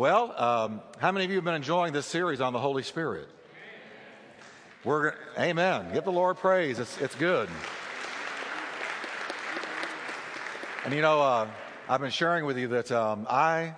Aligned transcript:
Well, 0.00 0.32
um, 0.42 0.80
how 0.96 1.12
many 1.12 1.26
of 1.26 1.30
you 1.30 1.36
have 1.36 1.44
been 1.44 1.52
enjoying 1.52 1.92
this 1.92 2.06
series 2.06 2.40
on 2.40 2.54
the 2.54 2.58
Holy 2.58 2.82
Spirit? 2.82 3.28
We're 4.82 5.12
Amen. 5.38 5.92
Give 5.92 6.04
the 6.04 6.10
Lord 6.10 6.38
praise. 6.38 6.78
It's 6.78 6.98
it's 7.02 7.14
good. 7.16 7.50
And 10.86 10.94
you 10.94 11.02
know, 11.02 11.20
uh, 11.20 11.48
I've 11.86 12.00
been 12.00 12.10
sharing 12.10 12.46
with 12.46 12.56
you 12.56 12.68
that 12.68 12.90
um, 12.90 13.26
I 13.28 13.74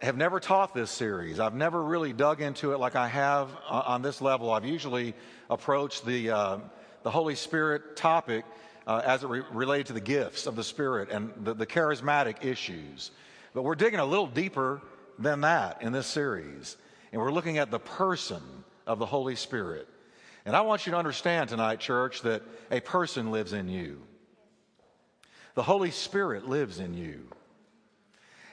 have 0.00 0.16
never 0.16 0.40
taught 0.40 0.72
this 0.72 0.90
series. 0.90 1.40
I've 1.40 1.54
never 1.54 1.82
really 1.82 2.14
dug 2.14 2.40
into 2.40 2.72
it 2.72 2.78
like 2.78 2.96
I 2.96 3.08
have 3.08 3.50
on 3.68 4.00
this 4.00 4.22
level. 4.22 4.50
I've 4.50 4.64
usually 4.64 5.12
approached 5.50 6.06
the 6.06 6.30
uh, 6.30 6.58
the 7.02 7.10
Holy 7.10 7.34
Spirit 7.34 7.96
topic 7.96 8.46
uh, 8.86 9.02
as 9.04 9.24
it 9.24 9.26
re- 9.26 9.42
related 9.52 9.88
to 9.88 9.92
the 9.92 10.00
gifts 10.00 10.46
of 10.46 10.56
the 10.56 10.64
Spirit 10.64 11.10
and 11.10 11.34
the, 11.36 11.52
the 11.52 11.66
charismatic 11.66 12.46
issues. 12.46 13.10
But 13.52 13.64
we're 13.64 13.74
digging 13.74 14.00
a 14.00 14.06
little 14.06 14.26
deeper 14.26 14.80
than 15.18 15.42
that 15.42 15.82
in 15.82 15.92
this 15.92 16.06
series. 16.06 16.76
And 17.12 17.20
we're 17.20 17.32
looking 17.32 17.58
at 17.58 17.70
the 17.70 17.78
person 17.78 18.42
of 18.86 18.98
the 18.98 19.06
Holy 19.06 19.36
Spirit. 19.36 19.88
And 20.44 20.56
I 20.56 20.62
want 20.62 20.86
you 20.86 20.92
to 20.92 20.98
understand 20.98 21.48
tonight, 21.48 21.78
church, 21.78 22.22
that 22.22 22.42
a 22.70 22.80
person 22.80 23.30
lives 23.30 23.52
in 23.52 23.68
you. 23.68 24.02
The 25.54 25.62
Holy 25.62 25.90
Spirit 25.90 26.48
lives 26.48 26.80
in 26.80 26.94
you. 26.94 27.28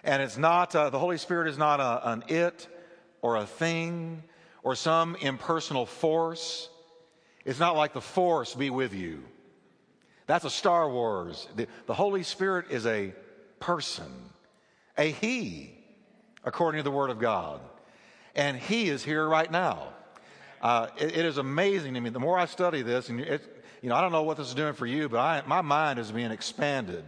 And 0.03 0.21
it's 0.21 0.37
not, 0.37 0.75
uh, 0.75 0.89
the 0.89 0.99
Holy 0.99 1.17
Spirit 1.17 1.47
is 1.47 1.57
not 1.57 1.79
a, 1.79 2.11
an 2.11 2.23
it 2.27 2.67
or 3.21 3.37
a 3.37 3.45
thing 3.45 4.23
or 4.63 4.75
some 4.75 5.15
impersonal 5.15 5.85
force. 5.85 6.69
It's 7.45 7.59
not 7.59 7.75
like 7.75 7.93
the 7.93 8.01
force 8.01 8.53
be 8.53 8.69
with 8.69 8.93
you. 8.93 9.23
That's 10.27 10.45
a 10.45 10.49
Star 10.49 10.89
Wars. 10.89 11.47
The, 11.55 11.67
the 11.87 11.93
Holy 11.93 12.23
Spirit 12.23 12.67
is 12.69 12.85
a 12.85 13.13
person, 13.59 14.11
a 14.97 15.11
He, 15.11 15.78
according 16.43 16.79
to 16.79 16.83
the 16.83 16.91
Word 16.91 17.09
of 17.09 17.19
God. 17.19 17.61
And 18.35 18.57
He 18.57 18.89
is 18.89 19.03
here 19.03 19.27
right 19.27 19.51
now. 19.51 19.89
Uh, 20.61 20.87
it, 20.97 21.17
it 21.17 21.25
is 21.25 21.37
amazing 21.37 21.93
to 21.93 22.01
me. 22.01 22.09
The 22.09 22.19
more 22.19 22.37
I 22.37 22.45
study 22.45 22.81
this, 22.81 23.09
and 23.09 23.19
it, 23.19 23.63
you 23.81 23.89
know, 23.89 23.95
I 23.95 24.01
don't 24.01 24.11
know 24.11 24.23
what 24.23 24.37
this 24.37 24.47
is 24.47 24.53
doing 24.53 24.73
for 24.73 24.85
you, 24.85 25.09
but 25.09 25.19
I, 25.19 25.43
my 25.45 25.61
mind 25.61 25.99
is 25.99 26.11
being 26.11 26.31
expanded 26.31 27.03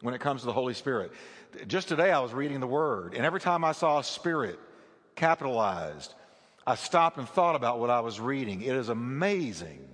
when 0.00 0.14
it 0.14 0.20
comes 0.20 0.42
to 0.42 0.46
the 0.46 0.52
Holy 0.52 0.74
Spirit. 0.74 1.12
Just 1.66 1.88
today, 1.88 2.10
I 2.10 2.20
was 2.20 2.32
reading 2.32 2.60
the 2.60 2.66
Word, 2.66 3.14
and 3.14 3.24
every 3.24 3.40
time 3.40 3.64
I 3.64 3.72
saw 3.72 3.98
a 3.98 4.04
Spirit 4.04 4.58
capitalized, 5.14 6.14
I 6.66 6.74
stopped 6.74 7.18
and 7.18 7.28
thought 7.28 7.56
about 7.56 7.78
what 7.78 7.90
I 7.90 8.00
was 8.00 8.20
reading. 8.20 8.62
It 8.62 8.74
is 8.74 8.88
amazing 8.88 9.86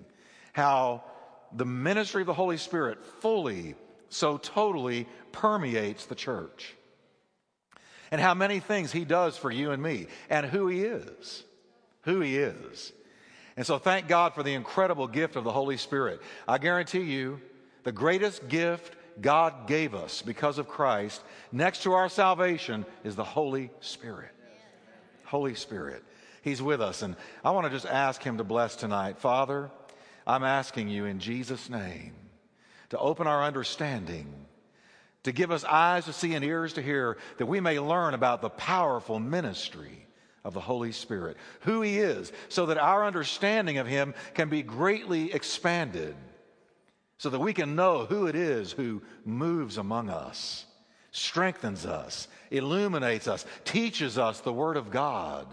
how 0.52 1.05
the 1.52 1.64
ministry 1.64 2.22
of 2.22 2.27
the 2.27 2.34
Holy 2.34 2.56
Spirit 2.56 3.05
fully, 3.20 3.77
so 4.08 4.38
totally 4.38 5.06
permeates 5.32 6.06
the 6.06 6.14
church 6.14 6.74
and 8.10 8.20
how 8.20 8.34
many 8.34 8.60
things 8.60 8.92
He 8.92 9.05
does 9.05 9.36
for 9.36 9.50
you 9.50 9.70
and 9.70 9.83
me, 9.83 10.06
and 10.30 10.47
who 10.47 10.69
He 10.69 10.83
is. 10.83 11.44
Who 12.02 12.20
He 12.20 12.36
is. 12.36 12.92
And 13.56 13.66
so, 13.66 13.78
thank 13.78 14.08
God 14.08 14.34
for 14.34 14.42
the 14.42 14.55
incredible 14.55 15.06
gift 15.06 15.36
of 15.36 15.44
the 15.44 15.52
Holy 15.52 15.77
Spirit. 15.77 16.20
I 16.48 16.58
guarantee 16.58 17.02
you, 17.02 17.41
the 17.84 17.92
greatest 17.92 18.48
gift 18.48 18.96
God 19.20 19.69
gave 19.69 19.94
us 19.94 20.22
because 20.22 20.58
of 20.58 20.69
Christ, 20.69 21.22
next 21.52 21.84
to 21.84 21.92
our 21.92 22.08
salvation, 22.08 22.84
is 23.05 23.14
the 23.14 23.24
Holy 23.24 23.70
Spirit. 23.80 24.30
Holy 25.24 25.55
Spirit. 25.55 26.02
He's 26.42 26.61
with 26.61 26.80
us. 26.80 27.02
And 27.02 27.16
I 27.44 27.52
want 27.52 27.66
to 27.66 27.70
just 27.70 27.86
ask 27.86 28.22
Him 28.22 28.39
to 28.39 28.44
bless 28.44 28.77
tonight. 28.77 29.18
Father, 29.18 29.70
I'm 30.27 30.44
asking 30.44 30.89
you 30.89 31.05
in 31.05 31.20
Jesus' 31.20 31.70
name 31.70 32.12
to 32.91 32.98
open 32.98 33.27
our 33.27 33.42
understanding 33.42 34.43
to 35.25 35.33
give 35.33 35.50
us 35.50 35.64
eyes 35.64 36.05
to 36.05 36.12
see 36.12 36.34
and 36.34 36.44
ears 36.44 36.75
to 36.75 36.83
hear, 36.83 37.17
that 37.39 37.47
we 37.47 37.61
may 37.61 37.80
learn 37.80 38.14
about 38.14 38.41
the 38.41 38.50
powerful 38.50 39.19
ministry 39.19 40.06
of 40.44 40.53
the 40.53 40.61
Holy 40.61 40.92
Spirit, 40.92 41.36
who 41.61 41.80
He 41.80 41.98
is, 41.98 42.30
so 42.48 42.67
that 42.67 42.78
our 42.78 43.05
understanding 43.05 43.78
of 43.78 43.86
Him 43.86 44.14
can 44.34 44.48
be 44.50 44.62
greatly 44.62 45.33
expanded, 45.33 46.14
so 47.17 47.30
that 47.30 47.40
we 47.40 47.55
can 47.55 47.74
know 47.74 48.05
who 48.05 48.27
it 48.27 48.34
is 48.36 48.73
who 48.73 49.02
moves 49.24 49.79
among 49.79 50.11
us, 50.11 50.67
strengthens 51.11 51.86
us, 51.86 52.29
illuminates 52.51 53.27
us, 53.27 53.46
teaches 53.64 54.18
us 54.18 54.40
the 54.40 54.52
Word 54.52 54.77
of 54.77 54.90
God, 54.90 55.46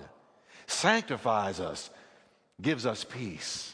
sanctifies 0.68 1.62
us, 1.62 1.90
gives 2.62 2.86
us 2.86 3.06
peace. 3.06 3.74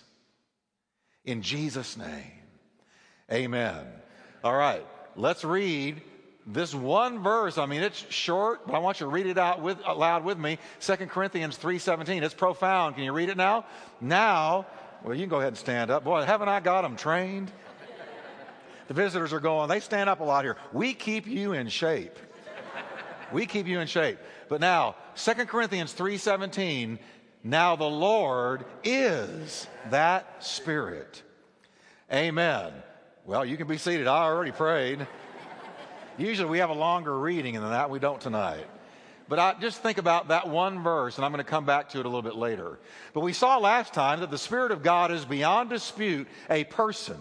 In 1.25 1.41
Jesus' 1.41 1.97
name, 1.97 2.31
amen. 3.31 3.87
All 4.43 4.55
right 4.55 4.85
let's 5.17 5.43
read 5.43 6.01
this 6.45 6.73
one 6.73 7.21
verse. 7.21 7.57
I 7.57 7.65
mean, 7.65 7.81
it's 7.81 8.05
short, 8.09 8.65
but 8.65 8.73
I 8.73 8.79
want 8.79 9.01
you 9.01 9.07
to 9.07 9.11
read 9.11 9.25
it 9.25 9.37
out 9.37 9.61
with, 9.61 9.77
aloud 9.85 10.23
with 10.23 10.37
me. 10.37 10.59
2 10.79 10.95
Corinthians 11.07 11.57
3.17. 11.57 12.23
It's 12.23 12.33
profound. 12.33 12.95
Can 12.95 13.03
you 13.03 13.11
read 13.11 13.29
it 13.29 13.35
now? 13.35 13.65
Now, 13.99 14.65
well, 15.03 15.13
you 15.13 15.21
can 15.21 15.29
go 15.29 15.37
ahead 15.37 15.49
and 15.49 15.57
stand 15.57 15.91
up. 15.91 16.05
Boy, 16.05 16.23
haven't 16.23 16.47
I 16.47 16.61
got 16.61 16.83
them 16.83 16.95
trained? 16.95 17.51
The 18.87 18.93
visitors 18.93 19.33
are 19.33 19.41
going, 19.41 19.67
they 19.67 19.81
stand 19.81 20.09
up 20.09 20.21
a 20.21 20.23
lot 20.23 20.45
here. 20.45 20.55
We 20.71 20.93
keep 20.93 21.27
you 21.27 21.51
in 21.51 21.67
shape. 21.67 22.17
We 23.33 23.45
keep 23.45 23.67
you 23.67 23.81
in 23.81 23.87
shape. 23.87 24.17
But 24.47 24.61
now, 24.61 24.95
2 25.17 25.33
Corinthians 25.45 25.93
3.17, 25.93 26.97
now 27.43 27.75
the 27.75 27.83
Lord 27.83 28.63
is 28.85 29.67
that 29.89 30.41
Spirit. 30.41 31.21
Amen. 32.11 32.71
Well, 33.27 33.43
you 33.43 33.57
can 33.57 33.67
be 33.67 33.77
seated. 33.77 34.07
I 34.07 34.23
already 34.23 34.53
prayed. 34.53 35.05
Usually 36.17 36.49
we 36.49 36.59
have 36.59 36.69
a 36.69 36.73
longer 36.73 37.19
reading 37.19 37.55
than 37.55 37.71
that. 37.71 37.89
We 37.89 37.99
don't 37.99 38.21
tonight. 38.21 38.65
But 39.27 39.37
I 39.37 39.55
just 39.59 39.83
think 39.83 39.97
about 39.97 40.29
that 40.29 40.47
one 40.47 40.81
verse, 40.81 41.17
and 41.17 41.25
I'm 41.25 41.33
going 41.33 41.43
to 41.43 41.49
come 41.49 41.65
back 41.65 41.89
to 41.89 41.99
it 41.99 42.05
a 42.05 42.07
little 42.07 42.21
bit 42.21 42.37
later. 42.37 42.79
But 43.13 43.19
we 43.19 43.33
saw 43.33 43.57
last 43.57 43.93
time 43.93 44.21
that 44.21 44.31
the 44.31 44.37
Spirit 44.37 44.71
of 44.71 44.81
God 44.81 45.11
is 45.11 45.25
beyond 45.25 45.69
dispute 45.69 46.29
a 46.49 46.63
person. 46.63 47.19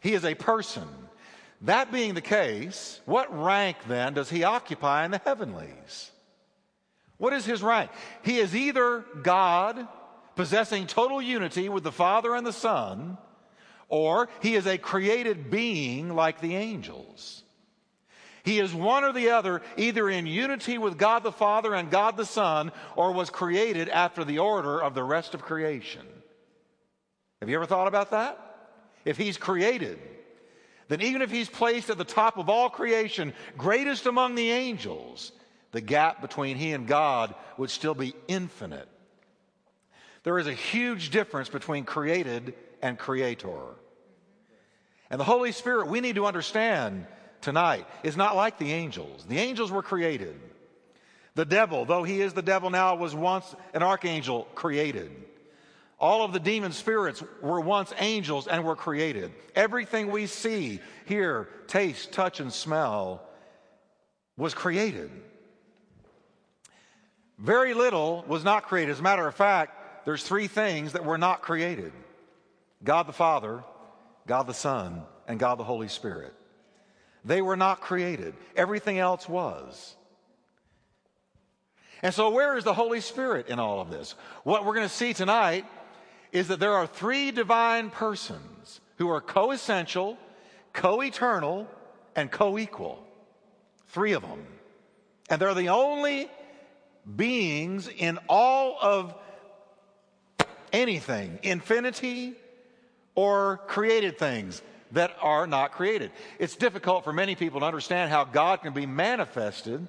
He 0.00 0.12
is 0.12 0.24
a 0.24 0.34
person. 0.34 0.88
That 1.60 1.92
being 1.92 2.14
the 2.14 2.20
case, 2.20 3.00
what 3.04 3.32
rank 3.40 3.76
then 3.86 4.14
does 4.14 4.28
he 4.28 4.42
occupy 4.42 5.04
in 5.04 5.12
the 5.12 5.18
heavenlies? 5.24 6.10
What 7.16 7.32
is 7.32 7.46
his 7.46 7.62
rank? 7.62 7.92
He 8.24 8.38
is 8.38 8.56
either 8.56 9.04
God, 9.22 9.86
possessing 10.34 10.88
total 10.88 11.22
unity 11.22 11.68
with 11.68 11.84
the 11.84 11.92
Father 11.92 12.34
and 12.34 12.44
the 12.44 12.52
Son, 12.52 13.18
or 13.90 14.28
he 14.40 14.54
is 14.54 14.66
a 14.66 14.78
created 14.78 15.50
being 15.50 16.14
like 16.14 16.40
the 16.40 16.56
angels. 16.56 17.42
He 18.42 18.58
is 18.58 18.72
one 18.72 19.04
or 19.04 19.12
the 19.12 19.30
other, 19.30 19.60
either 19.76 20.08
in 20.08 20.26
unity 20.26 20.78
with 20.78 20.96
God 20.96 21.22
the 21.22 21.32
Father 21.32 21.74
and 21.74 21.90
God 21.90 22.16
the 22.16 22.24
Son, 22.24 22.72
or 22.96 23.12
was 23.12 23.28
created 23.28 23.90
after 23.90 24.24
the 24.24 24.38
order 24.38 24.82
of 24.82 24.94
the 24.94 25.04
rest 25.04 25.34
of 25.34 25.42
creation. 25.42 26.06
Have 27.40 27.50
you 27.50 27.56
ever 27.56 27.66
thought 27.66 27.88
about 27.88 28.12
that? 28.12 28.38
If 29.04 29.18
he's 29.18 29.36
created, 29.36 29.98
then 30.88 31.02
even 31.02 31.20
if 31.20 31.30
he's 31.30 31.48
placed 31.48 31.90
at 31.90 31.98
the 31.98 32.04
top 32.04 32.38
of 32.38 32.48
all 32.48 32.70
creation, 32.70 33.34
greatest 33.58 34.06
among 34.06 34.34
the 34.34 34.50
angels, 34.50 35.32
the 35.72 35.80
gap 35.80 36.20
between 36.20 36.56
he 36.56 36.72
and 36.72 36.86
God 36.86 37.34
would 37.56 37.70
still 37.70 37.94
be 37.94 38.14
infinite. 38.26 38.88
There 40.22 40.38
is 40.38 40.46
a 40.46 40.52
huge 40.52 41.10
difference 41.10 41.48
between 41.48 41.84
created 41.84 42.54
and 42.82 42.98
creator. 42.98 43.58
And 45.10 45.18
the 45.18 45.24
Holy 45.24 45.52
Spirit, 45.52 45.88
we 45.88 46.00
need 46.00 46.14
to 46.14 46.26
understand 46.26 47.06
tonight, 47.40 47.86
is 48.02 48.16
not 48.16 48.36
like 48.36 48.58
the 48.58 48.72
angels. 48.72 49.24
The 49.28 49.38
angels 49.38 49.70
were 49.70 49.82
created. 49.82 50.38
The 51.34 51.44
devil, 51.44 51.84
though 51.84 52.04
he 52.04 52.20
is 52.20 52.32
the 52.32 52.42
devil 52.42 52.70
now, 52.70 52.94
was 52.94 53.14
once 53.14 53.54
an 53.74 53.82
archangel 53.82 54.46
created. 54.54 55.10
All 55.98 56.24
of 56.24 56.32
the 56.32 56.40
demon 56.40 56.72
spirits 56.72 57.22
were 57.42 57.60
once 57.60 57.92
angels 57.98 58.46
and 58.46 58.64
were 58.64 58.76
created. 58.76 59.32
Everything 59.54 60.10
we 60.10 60.26
see, 60.26 60.80
hear, 61.04 61.48
taste, 61.66 62.12
touch, 62.12 62.40
and 62.40 62.52
smell 62.52 63.22
was 64.36 64.54
created. 64.54 65.10
Very 67.38 67.74
little 67.74 68.24
was 68.26 68.44
not 68.44 68.64
created. 68.64 68.92
As 68.92 69.00
a 69.00 69.02
matter 69.02 69.26
of 69.26 69.34
fact, 69.34 70.06
there's 70.06 70.22
three 70.22 70.46
things 70.46 70.92
that 70.92 71.04
were 71.04 71.18
not 71.18 71.42
created 71.42 71.92
God 72.82 73.06
the 73.06 73.12
Father, 73.12 73.62
God 74.26 74.46
the 74.46 74.54
Son, 74.54 75.02
and 75.26 75.38
God 75.38 75.58
the 75.58 75.64
Holy 75.64 75.88
Spirit. 75.88 76.34
They 77.24 77.42
were 77.42 77.56
not 77.56 77.80
created, 77.80 78.34
everything 78.56 78.98
else 78.98 79.28
was. 79.28 79.96
And 82.02 82.14
so, 82.14 82.30
where 82.30 82.56
is 82.56 82.64
the 82.64 82.72
Holy 82.72 83.00
Spirit 83.00 83.48
in 83.48 83.58
all 83.58 83.80
of 83.80 83.90
this? 83.90 84.14
What 84.42 84.64
we're 84.64 84.74
going 84.74 84.88
to 84.88 84.94
see 84.94 85.12
tonight 85.12 85.66
is 86.32 86.48
that 86.48 86.60
there 86.60 86.72
are 86.72 86.86
three 86.86 87.30
divine 87.30 87.90
persons 87.90 88.80
who 88.96 89.10
are 89.10 89.20
co 89.20 89.50
essential, 89.50 90.16
co 90.72 91.02
eternal, 91.02 91.68
and 92.16 92.30
co 92.30 92.58
equal. 92.58 93.04
Three 93.88 94.12
of 94.12 94.22
them. 94.22 94.46
And 95.28 95.40
they're 95.40 95.54
the 95.54 95.68
only 95.68 96.30
beings 97.16 97.88
in 97.88 98.18
all 98.28 98.78
of 98.80 99.14
anything, 100.72 101.38
infinity, 101.42 102.34
or 103.14 103.58
created 103.66 104.18
things 104.18 104.62
that 104.92 105.16
are 105.20 105.46
not 105.46 105.72
created. 105.72 106.10
It's 106.38 106.56
difficult 106.56 107.04
for 107.04 107.12
many 107.12 107.34
people 107.34 107.60
to 107.60 107.66
understand 107.66 108.10
how 108.10 108.24
God 108.24 108.62
can 108.62 108.72
be 108.72 108.86
manifested 108.86 109.86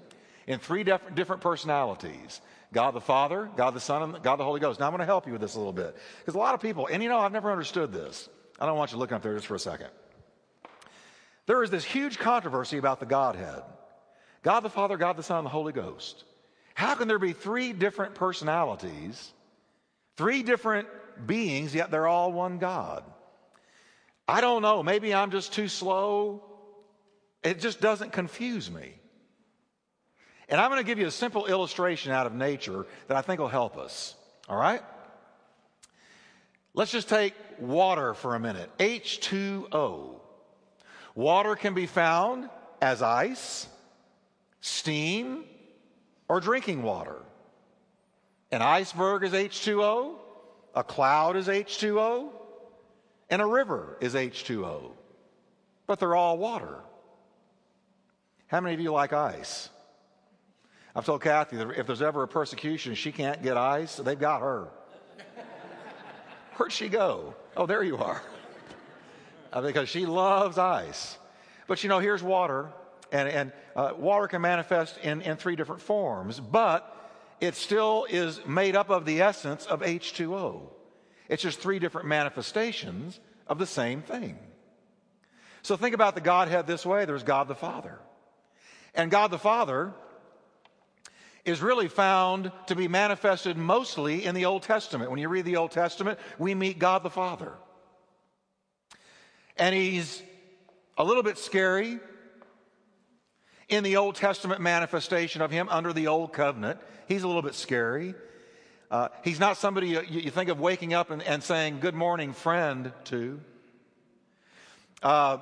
in 0.47 0.59
three 0.59 0.83
different, 0.83 1.41
personalities 1.41 2.41
God 2.73 2.91
the 2.91 3.01
Father, 3.01 3.49
God 3.57 3.73
the 3.73 3.79
Son, 3.79 4.01
and 4.01 4.23
God 4.23 4.37
the 4.37 4.43
Holy 4.43 4.59
Ghost. 4.59 4.79
Now, 4.79 4.85
I'm 4.85 4.91
going 4.91 4.99
to 4.99 5.05
help 5.05 5.25
you 5.25 5.33
with 5.33 5.41
this 5.41 5.55
a 5.55 5.57
little 5.57 5.73
bit. 5.73 5.95
Because 6.19 6.35
a 6.35 6.39
lot 6.39 6.53
of 6.53 6.61
people, 6.61 6.87
and 6.91 7.03
you 7.03 7.09
know, 7.09 7.19
I've 7.19 7.33
never 7.33 7.51
understood 7.51 7.91
this. 7.91 8.29
I 8.59 8.65
don't 8.65 8.77
want 8.77 8.91
you 8.91 8.97
looking 8.97 9.15
up 9.15 9.23
there 9.23 9.35
just 9.35 9.47
for 9.47 9.55
a 9.55 9.59
second. 9.59 9.87
There 11.47 11.63
is 11.63 11.69
this 11.69 11.83
huge 11.83 12.17
controversy 12.17 12.77
about 12.77 12.99
the 12.99 13.05
Godhead 13.05 13.63
God 14.43 14.61
the 14.61 14.69
Father, 14.69 14.97
God 14.97 15.17
the 15.17 15.23
Son, 15.23 15.39
and 15.39 15.45
the 15.45 15.51
Holy 15.51 15.73
Ghost. 15.73 16.23
How 16.73 16.95
can 16.95 17.07
there 17.07 17.19
be 17.19 17.33
three 17.33 17.73
different 17.73 18.15
personalities, 18.15 19.33
three 20.17 20.41
different 20.41 20.87
beings, 21.25 21.73
yet 21.73 21.91
they're 21.91 22.07
all 22.07 22.31
one 22.31 22.57
God? 22.57 23.03
I 24.27 24.41
don't 24.41 24.61
know. 24.61 24.81
Maybe 24.83 25.13
I'm 25.13 25.31
just 25.31 25.53
too 25.53 25.67
slow. 25.67 26.43
It 27.43 27.59
just 27.59 27.81
doesn't 27.81 28.11
confuse 28.11 28.69
me. 28.69 28.93
And 30.47 30.59
I'm 30.59 30.69
going 30.69 30.81
to 30.81 30.85
give 30.85 30.99
you 30.99 31.07
a 31.07 31.11
simple 31.11 31.45
illustration 31.45 32.11
out 32.11 32.27
of 32.27 32.33
nature 32.33 32.85
that 33.07 33.17
I 33.17 33.21
think 33.21 33.39
will 33.39 33.47
help 33.47 33.77
us. 33.77 34.15
All 34.49 34.57
right? 34.57 34.81
Let's 36.73 36.91
just 36.91 37.09
take 37.09 37.33
water 37.59 38.13
for 38.13 38.35
a 38.35 38.39
minute 38.39 38.69
H2O. 38.77 40.19
Water 41.15 41.55
can 41.55 41.73
be 41.73 41.85
found 41.85 42.49
as 42.81 43.01
ice, 43.01 43.67
steam, 44.61 45.43
or 46.29 46.39
drinking 46.39 46.83
water. 46.83 47.17
An 48.51 48.61
iceberg 48.61 49.23
is 49.23 49.33
H2O, 49.33 50.15
a 50.75 50.83
cloud 50.83 51.35
is 51.35 51.47
H2O, 51.47 52.29
and 53.29 53.41
a 53.41 53.45
river 53.45 53.97
is 54.01 54.13
H2O. 54.13 54.91
But 55.87 55.99
they're 55.99 56.15
all 56.15 56.37
water. 56.37 56.79
How 58.47 58.61
many 58.61 58.73
of 58.73 58.79
you 58.79 58.91
like 58.91 59.13
ice? 59.13 59.69
I've 60.95 61.05
told 61.05 61.21
Kathy 61.21 61.57
that 61.57 61.69
if 61.71 61.87
there's 61.87 62.01
ever 62.01 62.23
a 62.23 62.27
persecution, 62.27 62.95
she 62.95 63.11
can't 63.11 63.41
get 63.41 63.57
ice, 63.57 63.95
they've 63.95 64.19
got 64.19 64.41
her. 64.41 64.67
Where'd 66.55 66.71
she 66.71 66.89
go? 66.89 67.33
Oh, 67.55 67.65
there 67.65 67.83
you 67.83 67.97
are. 67.97 68.21
Uh, 69.53 69.61
because 69.61 69.89
she 69.89 70.05
loves 70.05 70.57
ice. 70.57 71.17
But 71.67 71.83
you 71.83 71.89
know, 71.89 71.99
here's 71.99 72.21
water, 72.21 72.69
and, 73.11 73.29
and 73.29 73.51
uh, 73.75 73.93
water 73.97 74.27
can 74.27 74.41
manifest 74.41 74.97
in, 74.97 75.21
in 75.21 75.37
three 75.37 75.55
different 75.55 75.81
forms, 75.81 76.39
but 76.39 77.00
it 77.41 77.55
still 77.55 78.05
is 78.07 78.39
made 78.45 78.75
up 78.75 78.89
of 78.91 79.03
the 79.03 79.21
essence 79.21 79.65
of 79.65 79.81
H2O. 79.81 80.61
It's 81.27 81.41
just 81.41 81.59
three 81.59 81.79
different 81.79 82.07
manifestations 82.07 83.19
of 83.47 83.57
the 83.57 83.65
same 83.65 84.03
thing. 84.03 84.37
So 85.63 85.75
think 85.75 85.95
about 85.95 86.15
the 86.15 86.21
Godhead 86.21 86.67
this 86.67 86.85
way 86.85 87.05
there's 87.05 87.23
God 87.23 87.47
the 87.47 87.55
Father. 87.55 87.99
And 88.93 89.09
God 89.09 89.31
the 89.31 89.39
Father 89.39 89.93
is 91.43 91.61
really 91.61 91.87
found 91.87 92.51
to 92.67 92.75
be 92.75 92.87
manifested 92.87 93.57
mostly 93.57 94.25
in 94.25 94.35
the 94.35 94.45
Old 94.45 94.61
Testament. 94.61 95.09
When 95.09 95.19
you 95.19 95.27
read 95.27 95.45
the 95.45 95.57
Old 95.57 95.71
Testament, 95.71 96.19
we 96.37 96.53
meet 96.53 96.77
God 96.77 97.01
the 97.01 97.09
Father. 97.09 97.53
And 99.57 99.73
he's 99.73 100.21
a 100.97 101.03
little 101.03 101.23
bit 101.23 101.39
scary 101.39 101.99
in 103.71 103.83
the 103.83 103.95
Old 103.95 104.15
Testament 104.15 104.61
manifestation 104.61 105.41
of 105.41 105.49
him 105.49 105.67
under 105.69 105.93
the 105.93 106.07
Old 106.07 106.33
Covenant. 106.33 106.79
He's 107.07 107.23
a 107.23 107.27
little 107.27 107.41
bit 107.41 107.55
scary. 107.55 108.13
Uh, 108.91 109.07
he's 109.23 109.39
not 109.39 109.55
somebody 109.55 109.87
you, 109.87 110.01
you, 110.01 110.29
think 110.29 110.49
of 110.49 110.59
waking 110.59 110.93
up 110.93 111.09
and, 111.09 111.23
and 111.23 111.41
saying, 111.41 111.79
Good 111.79 111.95
morning, 111.95 112.33
friend, 112.33 112.91
to. 113.05 113.39
Uh, 115.01 115.37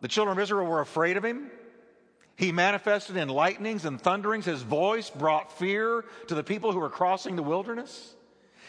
the 0.00 0.06
children 0.06 0.38
of 0.38 0.42
Israel 0.42 0.64
were 0.64 0.80
afraid 0.80 1.16
of 1.16 1.24
him. 1.24 1.50
He 2.36 2.52
manifested 2.52 3.16
in 3.16 3.28
lightnings 3.28 3.84
and 3.84 4.00
thunderings. 4.00 4.44
His 4.44 4.62
voice 4.62 5.10
brought 5.10 5.58
fear 5.58 6.04
to 6.28 6.34
the 6.36 6.44
people 6.44 6.72
who 6.72 6.78
were 6.78 6.88
crossing 6.88 7.34
the 7.34 7.42
wilderness. 7.42 8.14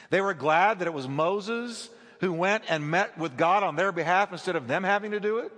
They 0.10 0.20
were 0.20 0.34
glad 0.34 0.80
that 0.80 0.88
it 0.88 0.94
was 0.94 1.08
Moses 1.08 1.90
who 2.20 2.34
went 2.34 2.64
and 2.68 2.90
met 2.90 3.18
with 3.18 3.38
God 3.38 3.62
on 3.62 3.76
their 3.76 3.92
behalf 3.92 4.32
instead 4.32 4.56
of 4.56 4.68
them 4.68 4.84
having 4.84 5.12
to 5.12 5.20
do 5.20 5.38
it. 5.38 5.52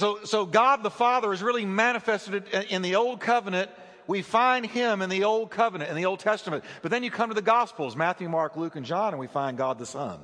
So, 0.00 0.24
so 0.24 0.46
God 0.46 0.82
the 0.82 0.90
Father 0.90 1.30
is 1.30 1.42
really 1.42 1.66
manifested 1.66 2.48
in 2.70 2.80
the 2.80 2.96
Old 2.96 3.20
Covenant. 3.20 3.70
We 4.06 4.22
find 4.22 4.64
Him 4.64 5.02
in 5.02 5.10
the 5.10 5.24
Old 5.24 5.50
Covenant, 5.50 5.90
in 5.90 5.96
the 5.96 6.06
Old 6.06 6.20
Testament. 6.20 6.64
But 6.80 6.90
then 6.90 7.04
you 7.04 7.10
come 7.10 7.28
to 7.28 7.34
the 7.34 7.42
Gospels 7.42 7.94
Matthew, 7.94 8.26
Mark, 8.26 8.56
Luke, 8.56 8.76
and 8.76 8.86
John, 8.86 9.12
and 9.12 9.20
we 9.20 9.26
find 9.26 9.58
God 9.58 9.78
the 9.78 9.84
Son. 9.84 10.18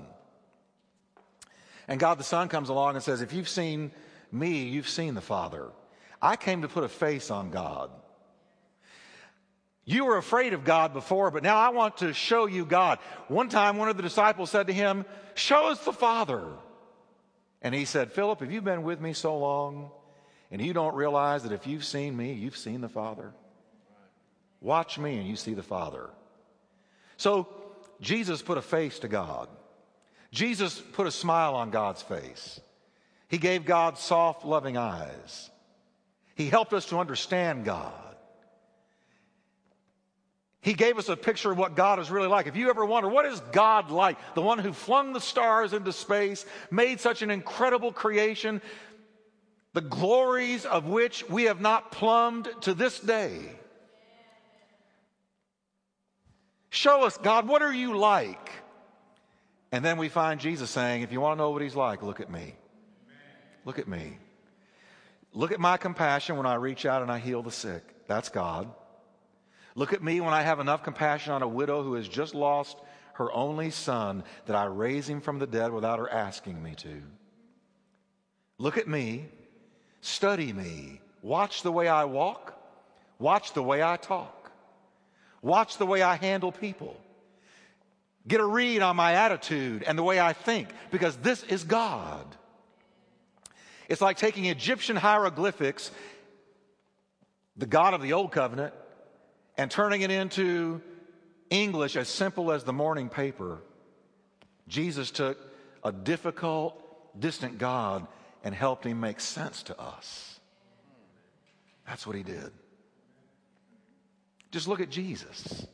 And 1.87 2.01
God 2.01 2.19
the 2.19 2.25
Son 2.25 2.49
comes 2.49 2.71
along 2.71 2.95
and 2.95 3.05
says, 3.05 3.21
If 3.21 3.35
you've 3.35 3.51
seen 3.51 3.91
me, 4.33 4.63
you've 4.63 4.89
seen 4.89 5.13
the 5.13 5.21
Father. 5.21 5.69
I 6.23 6.37
came 6.37 6.63
to 6.63 6.69
put 6.69 6.83
a 6.83 6.89
face 6.89 7.31
on 7.31 7.51
God. 7.51 7.91
You 9.85 10.07
were 10.07 10.17
afraid 10.17 10.55
of 10.55 10.65
God 10.65 10.95
before, 10.95 11.31
but 11.31 11.43
now 11.43 11.59
I 11.59 11.69
want 11.69 11.99
to 11.99 12.15
show 12.15 12.47
you 12.47 12.65
God. 12.65 12.99
One 13.29 13.51
time, 13.51 13.77
one 13.77 13.91
of 13.91 13.99
the 13.99 14.03
disciples 14.03 14.51
said 14.51 14.69
to 14.69 14.73
him, 14.73 15.05
Show 15.35 15.67
us 15.67 15.85
the 15.85 15.93
Father. 15.93 16.47
And 17.63 17.75
he 17.75 17.85
said, 17.85 18.13
Philip, 18.13 18.41
have 18.41 18.53
you 18.53 18.61
been 18.61 18.83
with 18.83 19.01
me 19.01 19.13
so 19.13 19.37
long 19.39 19.91
and 20.51 20.61
you 20.61 20.73
don't 20.73 20.95
realize 20.95 21.43
that 21.43 21.53
if 21.53 21.67
you've 21.67 21.85
seen 21.85 22.17
me, 22.17 22.33
you've 22.33 22.57
seen 22.57 22.81
the 22.81 22.89
Father? 22.89 23.33
Watch 24.61 24.99
me 24.99 25.19
and 25.19 25.27
you 25.27 25.37
see 25.37 25.55
the 25.55 25.63
Father. 25.63 26.11
So 27.17 27.49
Jesus 28.01 28.43
put 28.43 28.59
a 28.59 28.63
face 28.63 28.99
to 29.01 29.09
God. 29.09 29.49
Jesus 30.31 30.81
put 30.93 31.07
a 31.07 31.11
smile 31.11 31.55
on 31.55 31.71
God's 31.71 32.03
face. 32.03 32.61
He 33.29 33.39
gave 33.39 33.65
God 33.65 33.99
soft, 33.99 34.45
loving 34.45 34.77
eyes. 34.77 35.51
He 36.35 36.49
helped 36.49 36.73
us 36.73 36.87
to 36.87 36.99
understand 36.99 37.65
God. 37.65 38.06
He 40.67 40.75
gave 40.75 40.99
us 40.99 41.09
a 41.09 41.17
picture 41.17 41.53
of 41.53 41.59
what 41.59 41.77
God 41.77 42.01
is 42.01 42.11
really 42.11 42.27
like. 42.27 42.49
If 42.49 42.57
you 42.57 42.71
ever 42.71 42.85
wonder, 42.85 43.09
what 43.09 43.25
is 43.25 43.39
God 43.53 43.93
like? 43.93 44.19
The 44.35 44.43
one 44.43 44.59
who 44.59 44.73
flung 44.73 45.13
the 45.13 45.21
stars 45.21 45.73
into 45.73 45.93
space, 45.93 46.45
made 46.73 46.99
such 46.99 47.23
an 47.23 47.31
incredible 47.31 47.93
creation, 47.93 48.61
the 49.75 49.81
glories 49.81 50.67
of 50.67 50.87
which 50.87 51.23
we 51.29 51.45
have 51.45 51.61
not 51.61 51.93
plumbed 51.93 52.49
to 52.63 52.75
this 52.75 52.99
day. 52.99 53.53
Show 56.71 57.05
us, 57.05 57.17
God, 57.17 57.47
what 57.47 57.63
are 57.63 57.73
you 57.73 57.97
like? 57.97 58.51
And 59.71 59.85
then 59.85 59.99
we 59.99 60.09
find 60.09 60.41
Jesus 60.41 60.69
saying, 60.69 61.03
if 61.03 61.13
you 61.13 61.21
want 61.21 61.39
to 61.39 61.45
know 61.45 61.51
what 61.51 61.63
he's 61.63 61.77
like, 61.77 62.03
look 62.03 62.19
at 62.19 62.29
me. 62.29 62.57
Look 63.65 63.79
at 63.79 63.87
me. 63.87 64.19
Look 65.33 65.53
at 65.53 65.61
my 65.61 65.77
compassion 65.77 66.37
when 66.37 66.47
I 66.47 66.55
reach 66.55 66.85
out 66.87 67.03
and 67.03 67.13
I 67.13 67.21
heal 67.21 67.45
the 67.45 67.53
sick. 67.53 67.85
That's 68.09 68.31
God. 68.31 68.69
Look 69.77 69.93
at 69.93 70.03
me 70.03 70.21
when 70.23 70.33
I 70.33 70.43
have 70.43 70.59
enough 70.59 70.83
compassion 70.83 71.35
on 71.35 71.43
a 71.43 71.49
widow 71.49 71.83
who 71.83 71.95
has 71.95 72.09
just 72.09 72.35
lost 72.35 72.79
her 73.13 73.31
only 73.33 73.71
son 73.71 74.25
that 74.47 74.57
I 74.57 74.65
raise 74.65 75.09
him 75.09 75.21
from 75.21 75.39
the 75.39 75.47
dead 75.47 75.71
without 75.71 75.99
her 75.99 76.11
asking 76.11 76.63
me 76.63 76.75
to. 76.77 77.03
Look 78.59 78.79
at 78.79 78.89
me. 78.89 79.27
Study 80.01 80.53
me. 80.53 81.01
Watch 81.21 81.63
the 81.63 81.71
way 81.71 81.89
I 81.89 82.07
walk. 82.07 82.59
Watch 83.19 83.53
the 83.53 83.63
way 83.63 83.83
I 83.83 83.99
talk. 83.99 84.51
Watch 85.43 85.77
the 85.77 85.87
way 85.87 86.01
I 86.01 86.17
handle 86.17 86.53
people. 86.53 86.99
Get 88.27 88.41
a 88.41 88.47
read 88.47 88.81
on 88.81 88.97
my 88.97 89.13
attitude 89.13 89.83
and 89.83 89.99
the 89.99 90.03
way 90.03 90.19
I 90.19 90.33
think 90.33 90.71
because 90.91 91.17
this 91.17 91.43
is 91.43 91.65
God. 91.65 92.25
It's 93.91 94.01
like 94.01 94.17
taking 94.17 94.47
Egyptian 94.47 94.97
hieroglyphics, 94.97 95.91
the 97.59 97.67
God 97.67 97.93
of 97.93 98.01
the 98.01 98.15
Old 98.15 98.33
Covenant, 98.33 98.73
and 99.57 99.71
turning 99.71 100.03
it 100.03 100.11
into 100.11 100.81
English 101.51 101.97
as 101.97 102.09
simple 102.09 102.53
as 102.53 102.65
the 102.65 102.73
morning 102.73 103.09
paper. 103.09 103.59
Jesus 104.69 105.11
took 105.11 105.39
a 105.85 105.93
difficult, 105.93 106.81
distant 107.19 107.59
God 107.59 108.07
and 108.43 108.55
helped 108.55 108.85
him 108.85 109.01
make 109.01 109.21
sense 109.21 109.63
to 109.65 109.81
us. 109.81 110.41
That's 111.87 112.07
what 112.07 112.17
he 112.17 112.23
did. 112.23 112.51
Just 114.51 114.69
look 114.69 114.81
at 114.81 114.91
Jesus. 114.91 115.67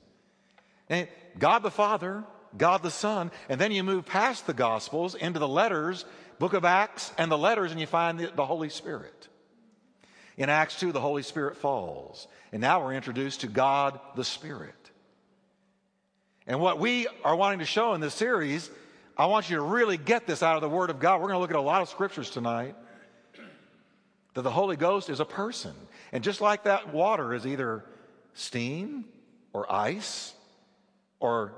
And 0.88 1.08
God 1.38 1.62
the 1.62 1.70
Father, 1.70 2.24
God 2.56 2.82
the 2.82 2.90
Son, 2.90 3.30
and 3.48 3.60
then 3.60 3.72
you 3.72 3.82
move 3.82 4.04
past 4.04 4.46
the 4.46 4.52
Gospels 4.52 5.14
into 5.14 5.38
the 5.38 5.48
letters 5.48 6.04
book 6.42 6.54
of 6.54 6.64
Acts 6.64 7.12
and 7.18 7.30
the 7.30 7.38
letters, 7.38 7.70
and 7.70 7.80
you 7.80 7.86
find 7.86 8.18
the, 8.18 8.26
the 8.34 8.44
Holy 8.44 8.68
Spirit. 8.68 9.28
In 10.36 10.48
Acts 10.48 10.80
2, 10.80 10.90
the 10.90 11.00
Holy 11.00 11.22
Spirit 11.22 11.56
falls. 11.56 12.26
And 12.52 12.61
now 12.61 12.85
we're 12.85 12.94
introduced 12.94 13.40
to 13.40 13.47
God 13.47 13.99
the 14.14 14.25
Spirit. 14.25 14.75
And 16.47 16.61
what 16.61 16.78
we 16.78 17.06
are 17.25 17.35
wanting 17.35 17.61
to 17.61 17.64
show 17.64 17.94
in 17.94 18.00
this 18.00 18.14
series, 18.14 18.71
I 19.16 19.26
want 19.26 19.49
you 19.49 19.56
to 19.56 19.62
really 19.62 19.97
get 19.97 20.26
this 20.26 20.42
out 20.42 20.56
of 20.56 20.62
the 20.62 20.68
Word 20.68 20.90
of 20.90 21.00
God. 21.00 21.21
We're 21.21 21.28
going 21.28 21.37
to 21.37 21.40
look 21.40 21.50
at 21.50 21.56
a 21.56 21.61
lot 21.61 21.82
of 21.82 21.88
scriptures 21.88 22.30
tonight. 22.30 22.76
That 24.35 24.42
the 24.42 24.50
Holy 24.50 24.76
Ghost 24.76 25.11
is 25.11 25.21
a 25.21 25.25
person. 25.25 25.75
And 26.12 26.25
just 26.25 26.40
like 26.40 26.64
that 26.64 26.92
water 26.92 27.35
is 27.35 27.47
either 27.47 27.85
steam 28.35 29.04
or 29.52 29.71
ice 29.71 30.32
or 31.21 31.52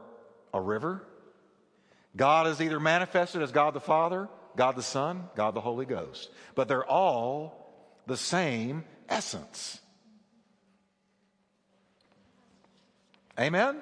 a 0.53 0.61
river, 0.61 1.03
God 2.17 2.47
is 2.47 2.61
either 2.61 2.79
manifested 2.81 3.43
as 3.43 3.53
God 3.53 3.75
the 3.75 3.81
Father 3.81 4.29
God 4.57 4.77
the 4.77 4.83
Son, 4.83 5.29
God 5.35 5.55
the 5.55 5.61
Holy 5.61 5.87
Ghost. 5.87 6.31
But 6.55 6.69
they're 6.69 6.85
all 6.85 7.75
the 8.07 8.17
same 8.17 8.85
essence. 9.09 9.81
Amen? 13.39 13.77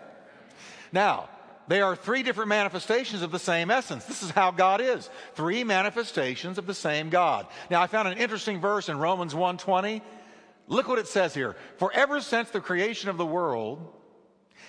Now, 0.92 1.28
they 1.68 1.80
are 1.80 1.94
three 1.94 2.23
different 2.23 2.49
manifestations 2.49 3.23
of 3.23 3.30
the 3.30 3.38
same 3.38 3.71
essence. 3.71 4.04
This 4.04 4.23
is 4.23 4.30
how 4.30 4.50
God 4.50 4.80
is. 4.80 5.09
Three 5.35 5.64
manifestations 5.64 6.59
of 6.59 6.66
the 6.66 6.75
same 6.75 7.09
God. 7.09 7.47
Now, 7.71 7.80
I 7.80 7.87
found 7.87 8.09
an 8.09 8.18
interesting 8.18 8.61
verse 8.61 8.88
in 8.88 8.99
Romans 8.99 9.35
1:20. 9.35 10.02
Look 10.66 10.88
what 10.88 10.99
it 10.99 11.09
says 11.09 11.35
here. 11.35 11.56
For 11.76 11.92
ever 11.92 12.21
since 12.21 12.50
the 12.50 12.61
creation 12.61 13.11
of 13.11 13.18
the 13.18 13.26
world, 13.26 13.92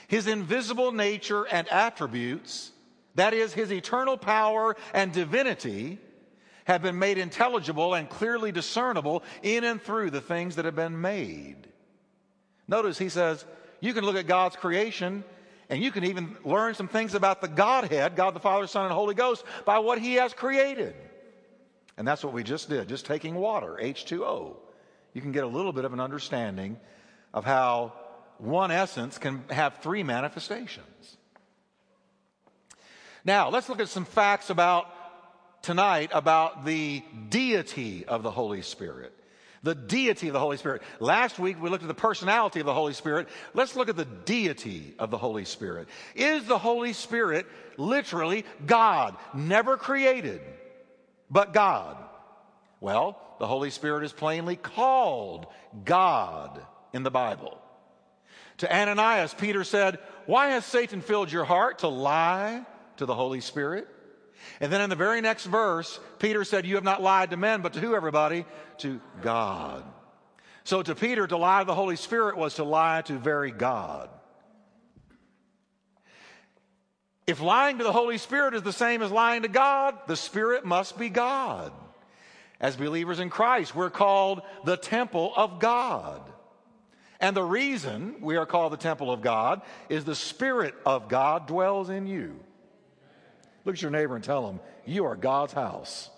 his 0.07 0.27
invisible 0.27 0.91
nature 0.91 1.45
and 1.45 1.67
attributes, 1.69 2.71
that 3.15 3.33
is 3.33 3.53
his 3.53 3.71
eternal 3.71 4.17
power 4.17 4.75
and 4.93 5.11
divinity, 5.11 5.99
have 6.65 6.81
been 6.81 6.97
made 6.97 7.17
intelligible 7.17 7.93
and 7.93 8.09
clearly 8.09 8.51
discernible 8.51 9.23
in 9.41 9.63
and 9.63 9.81
through 9.81 10.09
the 10.09 10.21
things 10.21 10.55
that 10.55 10.65
have 10.65 10.75
been 10.75 10.99
made. 10.99 11.67
Notice 12.67 12.97
he 12.97 13.09
says, 13.09 13.45
you 13.83 13.93
can 13.93 14.05
look 14.05 14.15
at 14.15 14.27
God's 14.27 14.55
creation 14.55 15.25
and 15.67 15.83
you 15.83 15.91
can 15.91 16.05
even 16.05 16.37
learn 16.45 16.73
some 16.73 16.87
things 16.87 17.15
about 17.15 17.41
the 17.41 17.49
Godhead, 17.49 18.15
God 18.15 18.33
the 18.33 18.39
Father, 18.39 18.65
Son, 18.65 18.85
and 18.85 18.93
Holy 18.93 19.13
Ghost, 19.13 19.43
by 19.65 19.79
what 19.79 19.99
He 19.99 20.13
has 20.13 20.33
created. 20.33 20.95
And 21.97 22.07
that's 22.07 22.23
what 22.23 22.31
we 22.31 22.43
just 22.43 22.69
did, 22.69 22.87
just 22.87 23.05
taking 23.05 23.35
water, 23.35 23.77
H2O. 23.81 24.55
You 25.11 25.21
can 25.21 25.33
get 25.33 25.43
a 25.43 25.47
little 25.47 25.73
bit 25.73 25.83
of 25.83 25.91
an 25.91 25.99
understanding 25.99 26.77
of 27.33 27.43
how 27.43 27.91
one 28.37 28.71
essence 28.71 29.17
can 29.17 29.43
have 29.49 29.77
three 29.79 30.01
manifestations. 30.01 31.17
Now, 33.25 33.49
let's 33.49 33.67
look 33.67 33.81
at 33.81 33.89
some 33.89 34.05
facts 34.05 34.49
about 34.49 34.87
tonight 35.61 36.11
about 36.13 36.63
the 36.63 37.03
deity 37.29 38.05
of 38.05 38.23
the 38.23 38.31
Holy 38.31 38.61
Spirit 38.61 39.13
the 39.63 39.73
deity 39.73 40.27
of 40.27 40.33
the 40.33 40.39
Holy 40.39 40.57
Spirit. 40.57 40.81
Last 40.99 41.39
week 41.39 41.61
we 41.61 41.69
looked 41.69 41.83
at 41.83 41.87
the 41.87 41.93
personality 41.93 42.59
of 42.59 42.65
the 42.65 42.73
Holy 42.73 42.93
Spirit. 42.93 43.29
Let's 43.53 43.75
look 43.75 43.89
at 43.89 43.95
the 43.95 44.05
deity 44.05 44.93
of 44.99 45.09
the 45.09 45.17
Holy 45.17 45.45
Spirit. 45.45 45.87
Is 46.15 46.45
the 46.45 46.57
Holy 46.57 46.93
Spirit 46.93 47.47
literally 47.77 48.45
God, 48.65 49.15
never 49.33 49.77
created, 49.77 50.41
but 51.31 51.53
God? 51.53 51.97
Well, 52.81 53.17
the 53.39 53.47
Holy 53.47 53.69
Spirit 53.69 54.03
is 54.03 54.11
plainly 54.11 54.57
called 54.57 55.47
God 55.85 56.61
in 56.91 57.03
the 57.03 57.11
Bible. 57.11 57.57
To 58.57 58.73
Ananias, 58.73 59.33
Peter 59.33 59.63
said, 59.63 59.99
Why 60.25 60.49
has 60.49 60.65
Satan 60.65 61.01
filled 61.01 61.31
your 61.31 61.45
heart 61.45 61.79
to 61.79 61.87
lie 61.87 62.65
to 62.97 63.05
the 63.05 63.15
Holy 63.15 63.41
Spirit? 63.41 63.87
And 64.59 64.71
then 64.71 64.81
in 64.81 64.89
the 64.89 64.95
very 64.95 65.21
next 65.21 65.45
verse, 65.45 65.99
Peter 66.19 66.43
said, 66.43 66.65
You 66.65 66.75
have 66.75 66.83
not 66.83 67.01
lied 67.01 67.31
to 67.31 67.37
men, 67.37 67.61
but 67.61 67.73
to 67.73 67.79
who, 67.79 67.95
everybody? 67.95 68.45
To 68.79 68.99
God. 69.21 69.83
So 70.63 70.81
to 70.81 70.95
Peter, 70.95 71.27
to 71.27 71.37
lie 71.37 71.59
to 71.59 71.65
the 71.65 71.75
Holy 71.75 71.95
Spirit 71.95 72.37
was 72.37 72.55
to 72.55 72.63
lie 72.63 73.01
to 73.03 73.13
very 73.13 73.51
God. 73.51 74.09
If 77.25 77.41
lying 77.41 77.77
to 77.77 77.83
the 77.83 77.91
Holy 77.91 78.17
Spirit 78.17 78.53
is 78.53 78.63
the 78.63 78.73
same 78.73 79.01
as 79.01 79.11
lying 79.11 79.43
to 79.43 79.47
God, 79.47 79.97
the 80.07 80.15
Spirit 80.15 80.65
must 80.65 80.97
be 80.97 81.09
God. 81.09 81.71
As 82.59 82.75
believers 82.75 83.19
in 83.19 83.29
Christ, 83.29 83.75
we're 83.75 83.89
called 83.89 84.41
the 84.65 84.77
temple 84.77 85.33
of 85.35 85.59
God. 85.59 86.21
And 87.19 87.35
the 87.35 87.43
reason 87.43 88.15
we 88.19 88.35
are 88.35 88.45
called 88.45 88.73
the 88.73 88.77
temple 88.77 89.11
of 89.11 89.21
God 89.21 89.61
is 89.87 90.03
the 90.03 90.15
Spirit 90.15 90.75
of 90.85 91.07
God 91.07 91.47
dwells 91.47 91.89
in 91.89 92.07
you. 92.07 92.39
Look 93.65 93.75
at 93.75 93.81
your 93.81 93.91
neighbor 93.91 94.15
and 94.15 94.23
tell 94.23 94.47
him, 94.49 94.59
You 94.85 95.05
are 95.05 95.15
God's 95.15 95.53
house. 95.53 96.09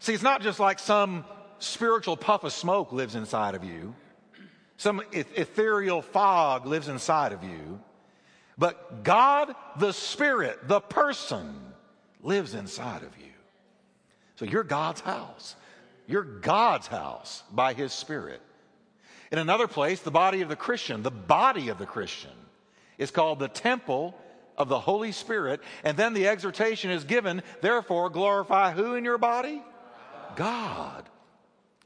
See, 0.00 0.14
it's 0.14 0.22
not 0.22 0.42
just 0.42 0.58
like 0.58 0.78
some 0.78 1.24
spiritual 1.58 2.16
puff 2.16 2.42
of 2.44 2.52
smoke 2.52 2.90
lives 2.92 3.14
inside 3.14 3.54
of 3.54 3.64
you, 3.64 3.94
some 4.76 5.02
ethereal 5.12 6.00
fog 6.00 6.64
lives 6.64 6.88
inside 6.88 7.32
of 7.32 7.44
you, 7.44 7.80
but 8.56 9.04
God, 9.04 9.54
the 9.76 9.92
Spirit, 9.92 10.68
the 10.68 10.80
person, 10.80 11.54
lives 12.22 12.54
inside 12.54 13.02
of 13.02 13.16
you. 13.18 13.32
So 14.36 14.46
you're 14.46 14.64
God's 14.64 15.00
house. 15.00 15.54
You're 16.06 16.22
God's 16.22 16.86
house 16.86 17.42
by 17.52 17.74
His 17.74 17.92
Spirit. 17.92 18.40
In 19.30 19.38
another 19.38 19.68
place, 19.68 20.00
the 20.00 20.10
body 20.10 20.40
of 20.40 20.48
the 20.48 20.56
Christian, 20.56 21.02
the 21.02 21.10
body 21.10 21.68
of 21.68 21.78
the 21.78 21.86
Christian, 21.86 22.32
is 22.98 23.10
called 23.10 23.38
the 23.38 23.48
temple 23.48 24.14
of 24.60 24.68
the 24.68 24.78
Holy 24.78 25.10
Spirit. 25.10 25.60
And 25.82 25.96
then 25.96 26.12
the 26.12 26.28
exhortation 26.28 26.90
is 26.90 27.04
given, 27.04 27.42
therefore, 27.62 28.10
glorify 28.10 28.72
who 28.72 28.94
in 28.94 29.04
your 29.04 29.16
body? 29.16 29.62
God. 30.36 31.08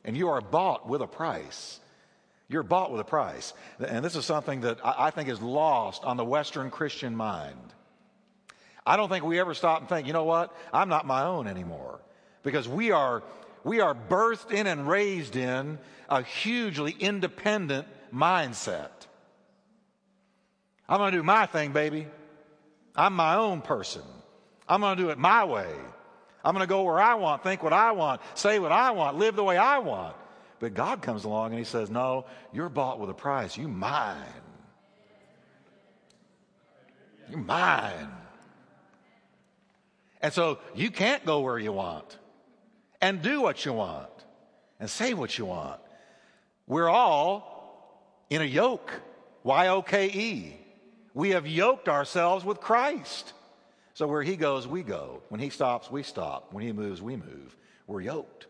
And 0.05 0.17
you 0.17 0.29
are 0.29 0.41
bought 0.41 0.89
with 0.89 1.01
a 1.01 1.07
price. 1.07 1.79
You're 2.49 2.65
bought 2.65 2.91
with 2.91 3.01
a 3.01 3.05
price. 3.05 3.55
And 3.79 4.05
this 4.05 4.17
is 4.17 4.27
something 4.27 4.63
that 4.63 4.79
I 4.85 5.11
think 5.11 5.29
is 5.29 5.41
lost 5.41 6.05
on 6.05 6.17
the 6.17 6.25
Western 6.25 6.71
Christian 6.71 7.15
mind. 7.15 7.73
I 8.85 8.97
don't 8.97 9.09
think 9.09 9.25
we 9.25 9.39
ever 9.39 9.55
stop 9.55 9.79
and 9.79 9.89
think, 9.89 10.09
you 10.09 10.13
know 10.13 10.25
what? 10.25 10.55
I'm 10.73 10.89
not 10.89 11.07
my 11.07 11.23
own 11.23 11.47
anymore. 11.47 12.01
Because 12.43 12.69
we 12.69 12.91
are, 12.91 13.23
we 13.63 13.81
are 13.81 13.95
birthed 13.95 14.51
in 14.51 14.67
and 14.67 14.87
raised 14.89 15.37
in 15.37 15.79
a 16.11 16.23
hugely 16.23 16.95
independent 16.99 17.87
mindset. 18.13 18.91
I'm 20.89 20.99
going 20.99 21.13
to 21.13 21.19
do 21.19 21.23
my 21.23 21.47
thing, 21.47 21.73
baby. 21.73 22.09
I'm 22.97 23.15
my 23.15 23.37
own 23.37 23.61
person. 23.61 24.03
I'm 24.69 24.81
going 24.81 24.97
to 24.97 25.03
do 25.03 25.11
it 25.11 25.19
my 25.19 25.45
way. 25.45 25.73
I'm 26.45 26.55
going 26.55 26.67
to 26.67 26.69
go 26.69 26.83
where 26.83 27.01
I 27.01 27.15
want, 27.15 27.43
think 27.43 27.63
what 27.63 27.73
I 27.73 27.93
want, 27.93 28.21
say 28.35 28.59
what 28.59 28.73
I 28.73 28.91
want, 28.91 29.17
live 29.17 29.35
the 29.35 29.45
way 29.45 29.57
I 29.57 29.79
want. 29.79 30.15
But 30.61 30.75
God 30.75 31.03
comes 31.03 31.25
along 31.25 31.51
and 31.51 31.59
He 31.59 31.65
says, 31.65 31.91
No, 31.91 32.27
you're 32.53 32.69
bought 32.69 33.01
with 33.01 33.11
a 33.11 33.15
price. 33.15 33.57
You're 33.57 33.69
mine. 33.69 34.17
You're 37.29 37.41
mine. 37.41 38.11
And 40.21 40.33
so 40.33 40.59
you 40.75 40.91
can't 40.91 41.25
go 41.25 41.41
where 41.41 41.59
you 41.59 41.73
want 41.73 42.19
and 43.01 43.21
do 43.21 43.41
what 43.41 43.65
you 43.65 43.73
want 43.73 44.09
and 44.81 44.89
say 44.89 45.13
what 45.13 45.37
you 45.37 45.45
want. 45.45 45.81
We're 46.67 46.89
all 46.89 48.25
in 48.31 48.41
a 48.41 48.47
yoke. 48.47 48.91
Y 49.43 49.69
O 49.69 49.83
K 49.83 50.07
E. 50.07 50.64
We 51.15 51.31
have 51.31 51.47
yoked 51.47 51.89
ourselves 51.89 52.45
with 52.45 52.61
Christ. 52.61 53.33
So 53.95 54.09
where 54.09 54.23
he 54.23 54.37
goes, 54.37 54.67
we 54.67 54.83
go. 54.83 55.23
When 55.29 55.41
he 55.41 55.49
stops, 55.49 55.91
we 55.91 56.03
stop. 56.03 56.53
When 56.53 56.65
he 56.65 56.73
moves, 56.73 57.01
we 57.01 57.15
move. 57.17 57.57
We're 57.87 58.01
yoked. 58.01 58.47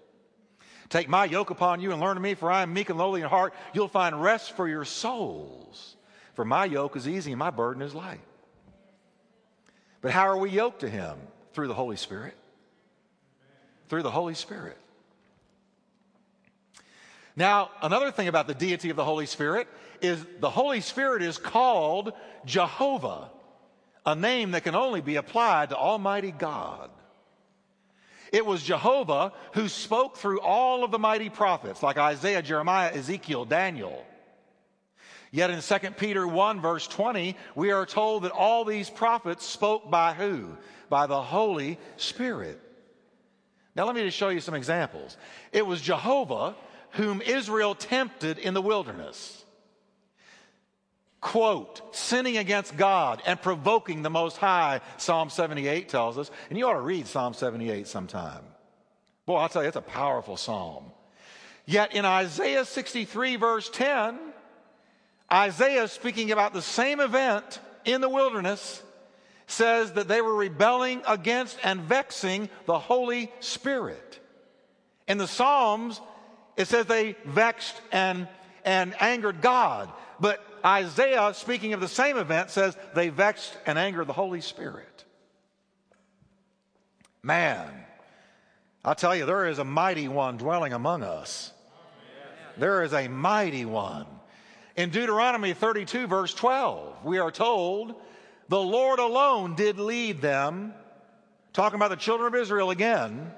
Take 0.88 1.08
my 1.08 1.26
yoke 1.26 1.50
upon 1.50 1.80
you 1.80 1.92
and 1.92 2.00
learn 2.00 2.16
of 2.16 2.22
me, 2.22 2.34
for 2.34 2.50
I 2.50 2.62
am 2.62 2.72
meek 2.72 2.88
and 2.88 2.98
lowly 2.98 3.20
in 3.20 3.28
heart. 3.28 3.52
You'll 3.74 3.88
find 3.88 4.20
rest 4.20 4.52
for 4.52 4.66
your 4.66 4.84
souls. 4.84 5.96
For 6.34 6.44
my 6.44 6.64
yoke 6.64 6.96
is 6.96 7.06
easy 7.06 7.32
and 7.32 7.38
my 7.38 7.50
burden 7.50 7.82
is 7.82 7.94
light. 7.94 8.20
But 10.00 10.12
how 10.12 10.28
are 10.28 10.36
we 10.36 10.50
yoked 10.50 10.80
to 10.80 10.88
him? 10.88 11.16
Through 11.52 11.68
the 11.68 11.74
Holy 11.74 11.96
Spirit. 11.96 12.34
Through 13.88 14.02
the 14.02 14.10
Holy 14.10 14.34
Spirit. 14.34 14.78
Now, 17.36 17.70
another 17.82 18.10
thing 18.12 18.28
about 18.28 18.46
the 18.46 18.54
deity 18.54 18.90
of 18.90 18.96
the 18.96 19.04
Holy 19.04 19.26
Spirit 19.26 19.66
is 20.00 20.24
the 20.38 20.50
Holy 20.50 20.80
Spirit 20.80 21.22
is 21.22 21.36
called 21.36 22.12
Jehovah, 22.44 23.30
a 24.06 24.14
name 24.14 24.52
that 24.52 24.62
can 24.62 24.74
only 24.74 25.00
be 25.00 25.16
applied 25.16 25.70
to 25.70 25.76
Almighty 25.76 26.30
God. 26.30 26.90
It 28.32 28.46
was 28.46 28.62
Jehovah 28.62 29.32
who 29.52 29.68
spoke 29.68 30.16
through 30.16 30.40
all 30.40 30.84
of 30.84 30.90
the 30.90 30.98
mighty 30.98 31.28
prophets 31.28 31.82
like 31.82 31.98
Isaiah, 31.98 32.42
Jeremiah, 32.42 32.92
Ezekiel, 32.92 33.44
Daniel. 33.44 34.04
Yet 35.30 35.50
in 35.50 35.60
2 35.60 35.90
Peter 35.92 36.26
1 36.26 36.60
verse 36.60 36.86
20, 36.86 37.36
we 37.56 37.72
are 37.72 37.86
told 37.86 38.22
that 38.22 38.32
all 38.32 38.64
these 38.64 38.88
prophets 38.90 39.44
spoke 39.44 39.90
by 39.90 40.14
who? 40.14 40.56
By 40.88 41.06
the 41.06 41.20
Holy 41.20 41.78
Spirit. 41.96 42.60
Now 43.74 43.86
let 43.86 43.96
me 43.96 44.02
just 44.02 44.16
show 44.16 44.28
you 44.28 44.40
some 44.40 44.54
examples. 44.54 45.16
It 45.52 45.66
was 45.66 45.80
Jehovah 45.80 46.54
whom 46.94 47.20
Israel 47.22 47.74
tempted 47.74 48.38
in 48.38 48.54
the 48.54 48.62
wilderness. 48.62 49.44
Quote, 51.20 51.94
sinning 51.94 52.36
against 52.36 52.76
God 52.76 53.22
and 53.24 53.40
provoking 53.40 54.02
the 54.02 54.10
Most 54.10 54.36
High, 54.36 54.80
Psalm 54.98 55.30
78 55.30 55.88
tells 55.88 56.18
us. 56.18 56.30
And 56.50 56.58
you 56.58 56.66
ought 56.66 56.74
to 56.74 56.80
read 56.80 57.06
Psalm 57.06 57.32
78 57.32 57.86
sometime. 57.86 58.42
Boy, 59.24 59.36
I'll 59.36 59.48
tell 59.48 59.62
you, 59.62 59.68
it's 59.68 59.76
a 59.76 59.80
powerful 59.80 60.36
psalm. 60.36 60.84
Yet 61.66 61.94
in 61.94 62.04
Isaiah 62.04 62.64
63, 62.64 63.36
verse 63.36 63.70
10, 63.70 64.18
Isaiah, 65.32 65.88
speaking 65.88 66.30
about 66.30 66.52
the 66.52 66.62
same 66.62 67.00
event 67.00 67.58
in 67.86 68.02
the 68.02 68.08
wilderness, 68.08 68.82
says 69.46 69.92
that 69.92 70.08
they 70.08 70.20
were 70.20 70.34
rebelling 70.34 71.02
against 71.08 71.58
and 71.64 71.80
vexing 71.80 72.50
the 72.66 72.78
Holy 72.78 73.32
Spirit. 73.40 74.20
In 75.08 75.18
the 75.18 75.26
Psalms, 75.26 76.00
it 76.56 76.68
says 76.68 76.86
they 76.86 77.16
vexed 77.24 77.80
and, 77.92 78.28
and 78.64 78.94
angered 79.00 79.40
God. 79.40 79.90
But 80.20 80.44
Isaiah, 80.64 81.32
speaking 81.34 81.72
of 81.72 81.80
the 81.80 81.88
same 81.88 82.16
event, 82.16 82.50
says 82.50 82.76
they 82.94 83.08
vexed 83.08 83.56
and 83.66 83.78
angered 83.78 84.06
the 84.06 84.12
Holy 84.12 84.40
Spirit. 84.40 85.04
Man, 87.22 87.68
I 88.84 88.94
tell 88.94 89.16
you, 89.16 89.26
there 89.26 89.46
is 89.46 89.58
a 89.58 89.64
mighty 89.64 90.08
one 90.08 90.36
dwelling 90.36 90.72
among 90.72 91.02
us. 91.02 91.52
There 92.56 92.82
is 92.82 92.92
a 92.92 93.08
mighty 93.08 93.64
one. 93.64 94.06
In 94.76 94.90
Deuteronomy 94.90 95.54
32, 95.54 96.06
verse 96.06 96.34
12, 96.34 97.04
we 97.04 97.18
are 97.18 97.30
told, 97.30 97.94
the 98.48 98.60
Lord 98.60 98.98
alone 98.98 99.54
did 99.54 99.78
lead 99.78 100.20
them, 100.20 100.74
talking 101.52 101.76
about 101.76 101.90
the 101.90 101.96
children 101.96 102.34
of 102.34 102.40
Israel 102.40 102.70
again. 102.70 103.32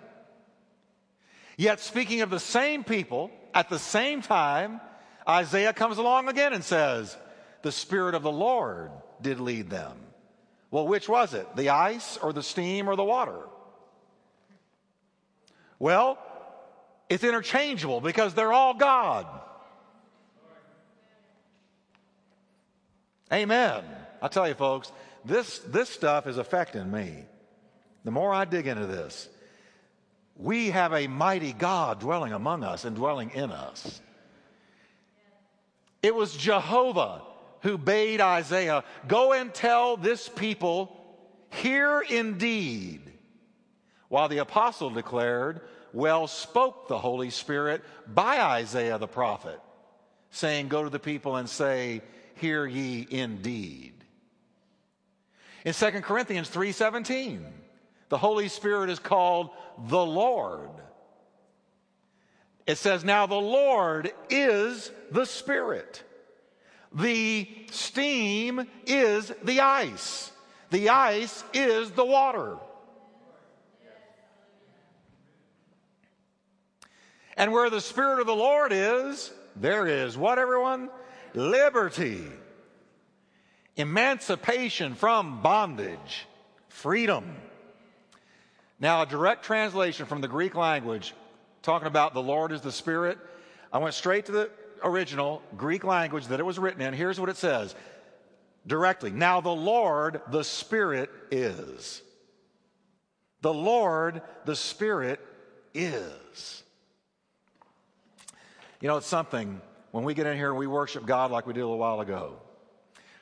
Yet, 1.56 1.80
speaking 1.80 2.20
of 2.20 2.30
the 2.30 2.40
same 2.40 2.84
people, 2.84 3.30
at 3.54 3.68
the 3.68 3.78
same 3.78 4.20
time, 4.20 4.80
Isaiah 5.26 5.72
comes 5.72 5.98
along 5.98 6.28
again 6.28 6.52
and 6.52 6.62
says, 6.62 7.16
The 7.62 7.72
Spirit 7.72 8.14
of 8.14 8.22
the 8.22 8.32
Lord 8.32 8.90
did 9.22 9.40
lead 9.40 9.70
them. 9.70 9.96
Well, 10.70 10.86
which 10.86 11.08
was 11.08 11.32
it? 11.32 11.46
The 11.56 11.70
ice 11.70 12.18
or 12.18 12.32
the 12.32 12.42
steam 12.42 12.88
or 12.88 12.96
the 12.96 13.04
water? 13.04 13.40
Well, 15.78 16.18
it's 17.08 17.24
interchangeable 17.24 18.00
because 18.00 18.34
they're 18.34 18.52
all 18.52 18.74
God. 18.74 19.26
Amen. 23.32 23.82
I 24.22 24.28
tell 24.28 24.46
you, 24.46 24.54
folks, 24.54 24.92
this, 25.24 25.58
this 25.60 25.88
stuff 25.88 26.26
is 26.26 26.38
affecting 26.38 26.90
me. 26.90 27.24
The 28.04 28.10
more 28.10 28.32
I 28.32 28.44
dig 28.44 28.66
into 28.66 28.86
this, 28.86 29.28
we 30.38 30.70
have 30.70 30.92
a 30.92 31.06
mighty 31.06 31.52
God 31.52 32.00
dwelling 32.00 32.32
among 32.32 32.64
us 32.64 32.84
and 32.84 32.94
dwelling 32.94 33.30
in 33.30 33.50
us. 33.50 34.00
It 36.02 36.14
was 36.14 36.36
Jehovah 36.36 37.22
who 37.62 37.78
bade 37.78 38.20
Isaiah, 38.20 38.84
Go 39.08 39.32
and 39.32 39.52
tell 39.52 39.96
this 39.96 40.28
people, 40.28 40.96
Hear 41.50 42.00
indeed. 42.00 43.00
While 44.08 44.28
the 44.28 44.38
apostle 44.38 44.90
declared, 44.90 45.62
Well 45.92 46.26
spoke 46.26 46.86
the 46.86 46.98
Holy 46.98 47.30
Spirit 47.30 47.82
by 48.06 48.40
Isaiah 48.40 48.98
the 48.98 49.08
prophet, 49.08 49.60
saying, 50.30 50.68
Go 50.68 50.84
to 50.84 50.90
the 50.90 50.98
people 50.98 51.36
and 51.36 51.48
say, 51.48 52.02
Hear 52.34 52.66
ye 52.66 53.06
indeed. 53.10 53.94
In 55.64 55.72
2 55.72 55.90
Corinthians 56.02 56.48
3:17, 56.48 57.42
the 58.08 58.18
Holy 58.18 58.48
Spirit 58.48 58.90
is 58.90 58.98
called 58.98 59.50
the 59.88 60.04
Lord. 60.04 60.70
It 62.66 62.78
says, 62.78 63.04
Now 63.04 63.26
the 63.26 63.34
Lord 63.34 64.12
is 64.28 64.90
the 65.10 65.24
Spirit. 65.24 66.02
The 66.92 67.48
steam 67.70 68.66
is 68.86 69.32
the 69.44 69.60
ice. 69.60 70.32
The 70.70 70.88
ice 70.88 71.44
is 71.52 71.90
the 71.92 72.04
water. 72.04 72.56
And 77.36 77.52
where 77.52 77.70
the 77.70 77.80
Spirit 77.80 78.20
of 78.20 78.26
the 78.26 78.34
Lord 78.34 78.72
is, 78.72 79.30
there 79.54 79.86
is 79.86 80.16
what, 80.16 80.38
everyone? 80.38 80.88
Liberty, 81.34 82.24
emancipation 83.76 84.94
from 84.94 85.42
bondage, 85.42 86.26
freedom. 86.68 87.36
Now, 88.78 89.02
a 89.02 89.06
direct 89.06 89.44
translation 89.44 90.06
from 90.06 90.20
the 90.20 90.28
Greek 90.28 90.54
language, 90.54 91.14
talking 91.62 91.88
about 91.88 92.12
the 92.12 92.22
Lord 92.22 92.52
is 92.52 92.60
the 92.60 92.72
Spirit, 92.72 93.18
I 93.72 93.78
went 93.78 93.94
straight 93.94 94.26
to 94.26 94.32
the 94.32 94.50
original 94.82 95.42
Greek 95.56 95.82
language 95.82 96.26
that 96.26 96.40
it 96.40 96.46
was 96.46 96.58
written 96.58 96.82
in. 96.82 96.92
Here's 96.92 97.18
what 97.18 97.28
it 97.28 97.36
says 97.36 97.74
directly 98.66 99.10
Now, 99.10 99.40
the 99.40 99.48
Lord, 99.48 100.20
the 100.30 100.44
Spirit 100.44 101.10
is. 101.30 102.02
The 103.42 103.54
Lord, 103.54 104.22
the 104.44 104.56
Spirit 104.56 105.20
is. 105.72 106.62
You 108.80 108.88
know, 108.88 108.98
it's 108.98 109.06
something 109.06 109.60
when 109.90 110.04
we 110.04 110.14
get 110.14 110.26
in 110.26 110.36
here 110.36 110.50
and 110.50 110.58
we 110.58 110.66
worship 110.66 111.06
God 111.06 111.30
like 111.30 111.46
we 111.46 111.54
did 111.54 111.60
a 111.60 111.64
little 111.64 111.78
while 111.78 112.00
ago 112.00 112.40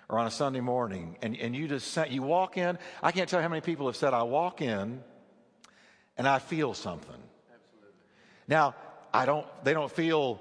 or 0.08 0.18
on 0.18 0.26
a 0.26 0.30
Sunday 0.30 0.60
morning, 0.60 1.16
and, 1.22 1.36
and 1.36 1.56
you 1.56 1.66
just 1.66 1.96
you 2.10 2.22
walk 2.22 2.58
in. 2.58 2.78
I 3.02 3.12
can't 3.12 3.28
tell 3.28 3.38
you 3.38 3.42
how 3.42 3.48
many 3.48 3.62
people 3.62 3.86
have 3.86 3.96
said, 3.96 4.12
I 4.12 4.22
walk 4.24 4.60
in 4.60 5.02
and 6.16 6.28
I 6.28 6.38
feel 6.38 6.74
something. 6.74 7.10
Absolutely. 7.52 7.90
Now, 8.48 8.74
I 9.12 9.26
don't, 9.26 9.46
they 9.64 9.74
don't 9.74 9.90
feel 9.90 10.40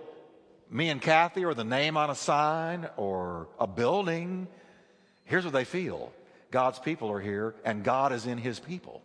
me 0.70 0.90
and 0.90 1.02
Kathy 1.02 1.46
or 1.46 1.54
the 1.54 1.64
name 1.64 1.98
on 1.98 2.10
a 2.10 2.16
sign 2.16 2.90
or 2.98 3.48
a 3.60 3.68
building. 3.68 4.48
Here's 5.26 5.46
what 5.46 5.54
they 5.54 5.66
feel 5.66 6.12
God's 6.52 6.80
people 6.80 7.12
are 7.12 7.20
here, 7.20 7.56
and 7.64 7.84
God 7.84 8.12
is 8.14 8.26
in 8.26 8.38
his 8.38 8.60
people. 8.60 9.02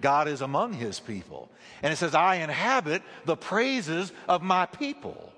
God 0.00 0.28
is 0.28 0.42
among 0.42 0.74
his 0.74 1.00
people. 1.00 1.48
And 1.82 1.92
it 1.92 1.96
says, 1.96 2.14
I 2.14 2.36
inhabit 2.36 3.02
the 3.24 3.36
praises 3.36 4.12
of 4.28 4.42
my 4.42 4.66
people. 4.66 5.32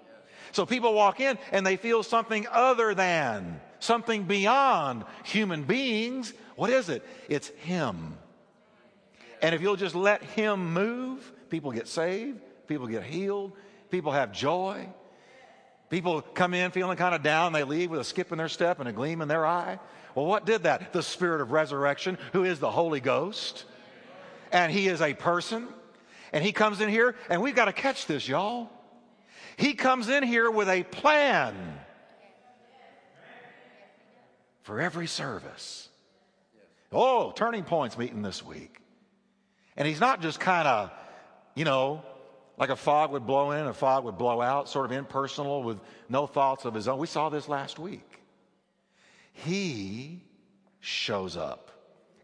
So 0.52 0.66
people 0.66 0.94
walk 0.94 1.20
in 1.20 1.38
and 1.52 1.66
they 1.66 1.76
feel 1.76 2.02
something 2.02 2.46
other 2.50 2.94
than, 2.94 3.60
something 3.80 4.24
beyond 4.24 5.04
human 5.24 5.64
beings. 5.64 6.32
What 6.56 6.70
is 6.70 6.88
it? 6.88 7.04
It's 7.28 7.48
Him. 7.48 8.16
And 9.42 9.54
if 9.54 9.60
you'll 9.60 9.76
just 9.76 9.94
let 9.94 10.22
Him 10.22 10.72
move, 10.72 11.32
people 11.50 11.72
get 11.72 11.88
saved, 11.88 12.40
people 12.66 12.86
get 12.86 13.04
healed, 13.04 13.52
people 13.90 14.12
have 14.12 14.32
joy. 14.32 14.88
People 15.90 16.20
come 16.20 16.52
in 16.52 16.70
feeling 16.70 16.98
kind 16.98 17.14
of 17.14 17.22
down, 17.22 17.52
they 17.52 17.64
leave 17.64 17.90
with 17.90 18.00
a 18.00 18.04
skip 18.04 18.30
in 18.30 18.38
their 18.38 18.48
step 18.48 18.78
and 18.78 18.88
a 18.88 18.92
gleam 18.92 19.22
in 19.22 19.28
their 19.28 19.46
eye. 19.46 19.78
Well, 20.14 20.26
what 20.26 20.44
did 20.44 20.64
that? 20.64 20.92
The 20.92 21.02
Spirit 21.02 21.40
of 21.40 21.50
resurrection, 21.50 22.18
who 22.32 22.44
is 22.44 22.58
the 22.58 22.70
Holy 22.70 23.00
Ghost. 23.00 23.64
And 24.52 24.70
He 24.70 24.88
is 24.88 25.00
a 25.00 25.14
person. 25.14 25.68
And 26.32 26.44
He 26.44 26.52
comes 26.52 26.80
in 26.80 26.90
here, 26.90 27.16
and 27.30 27.40
we've 27.40 27.54
got 27.54 27.66
to 27.66 27.72
catch 27.72 28.06
this, 28.06 28.28
y'all. 28.28 28.70
He 29.56 29.74
comes 29.74 30.08
in 30.08 30.22
here 30.22 30.50
with 30.50 30.68
a 30.68 30.82
plan 30.82 31.54
for 34.62 34.80
every 34.80 35.06
service. 35.06 35.88
Oh, 36.92 37.32
Turning 37.32 37.64
Points 37.64 37.96
meeting 37.96 38.22
this 38.22 38.44
week. 38.44 38.80
And 39.78 39.86
he's 39.86 40.00
not 40.00 40.20
just 40.20 40.40
kind 40.40 40.66
of, 40.66 40.90
you 41.54 41.64
know, 41.64 42.02
like 42.58 42.68
a 42.68 42.76
fog 42.76 43.12
would 43.12 43.26
blow 43.26 43.52
in, 43.52 43.66
a 43.66 43.72
fog 43.72 44.04
would 44.04 44.18
blow 44.18 44.42
out, 44.42 44.68
sort 44.68 44.84
of 44.86 44.92
impersonal 44.92 45.62
with 45.62 45.78
no 46.08 46.26
thoughts 46.26 46.64
of 46.64 46.74
his 46.74 46.88
own. 46.88 46.98
We 46.98 47.06
saw 47.06 47.28
this 47.28 47.48
last 47.48 47.78
week. 47.78 48.20
He 49.32 50.24
shows 50.80 51.36
up 51.36 51.70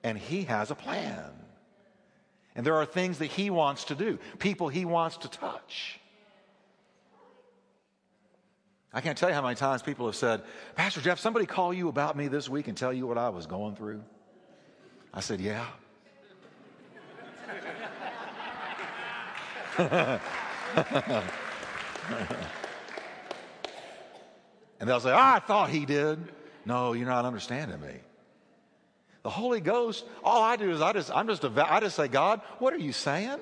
and 0.02 0.18
he 0.18 0.42
has 0.42 0.72
a 0.72 0.74
plan. 0.74 1.30
And 2.56 2.66
there 2.66 2.74
are 2.74 2.84
things 2.84 3.18
that 3.18 3.26
he 3.26 3.50
wants 3.50 3.84
to 3.84 3.94
do, 3.94 4.18
people 4.40 4.68
he 4.68 4.84
wants 4.84 5.18
to 5.18 5.28
touch. 5.28 6.00
I 8.92 9.00
can't 9.00 9.16
tell 9.16 9.28
you 9.28 9.34
how 9.34 9.42
many 9.42 9.54
times 9.54 9.82
people 9.82 10.06
have 10.06 10.16
said, 10.16 10.42
Pastor 10.74 11.00
Jeff, 11.00 11.20
somebody 11.20 11.46
call 11.46 11.72
you 11.72 11.88
about 11.88 12.16
me 12.16 12.26
this 12.26 12.48
week 12.48 12.66
and 12.66 12.76
tell 12.76 12.92
you 12.92 13.06
what 13.06 13.18
I 13.18 13.28
was 13.28 13.46
going 13.46 13.76
through? 13.76 14.02
I 15.12 15.20
said, 15.20 15.40
Yeah. 15.40 15.66
and 19.78 20.20
they'll 24.80 25.00
say, 25.00 25.10
oh, 25.10 25.16
I 25.16 25.40
thought 25.40 25.70
he 25.70 25.84
did. 25.84 26.18
No, 26.64 26.92
you're 26.92 27.08
not 27.08 27.24
understanding 27.24 27.80
me. 27.80 27.94
The 29.24 29.30
Holy 29.30 29.60
Ghost, 29.60 30.04
all 30.22 30.42
I 30.42 30.56
do 30.56 30.70
is 30.70 30.80
I 30.80 30.92
just, 30.92 31.10
I'm 31.10 31.26
just, 31.26 31.44
a, 31.44 31.72
I 31.72 31.80
just 31.80 31.96
say, 31.96 32.08
God, 32.08 32.40
what 32.58 32.72
are 32.74 32.78
you 32.78 32.92
saying? 32.92 33.38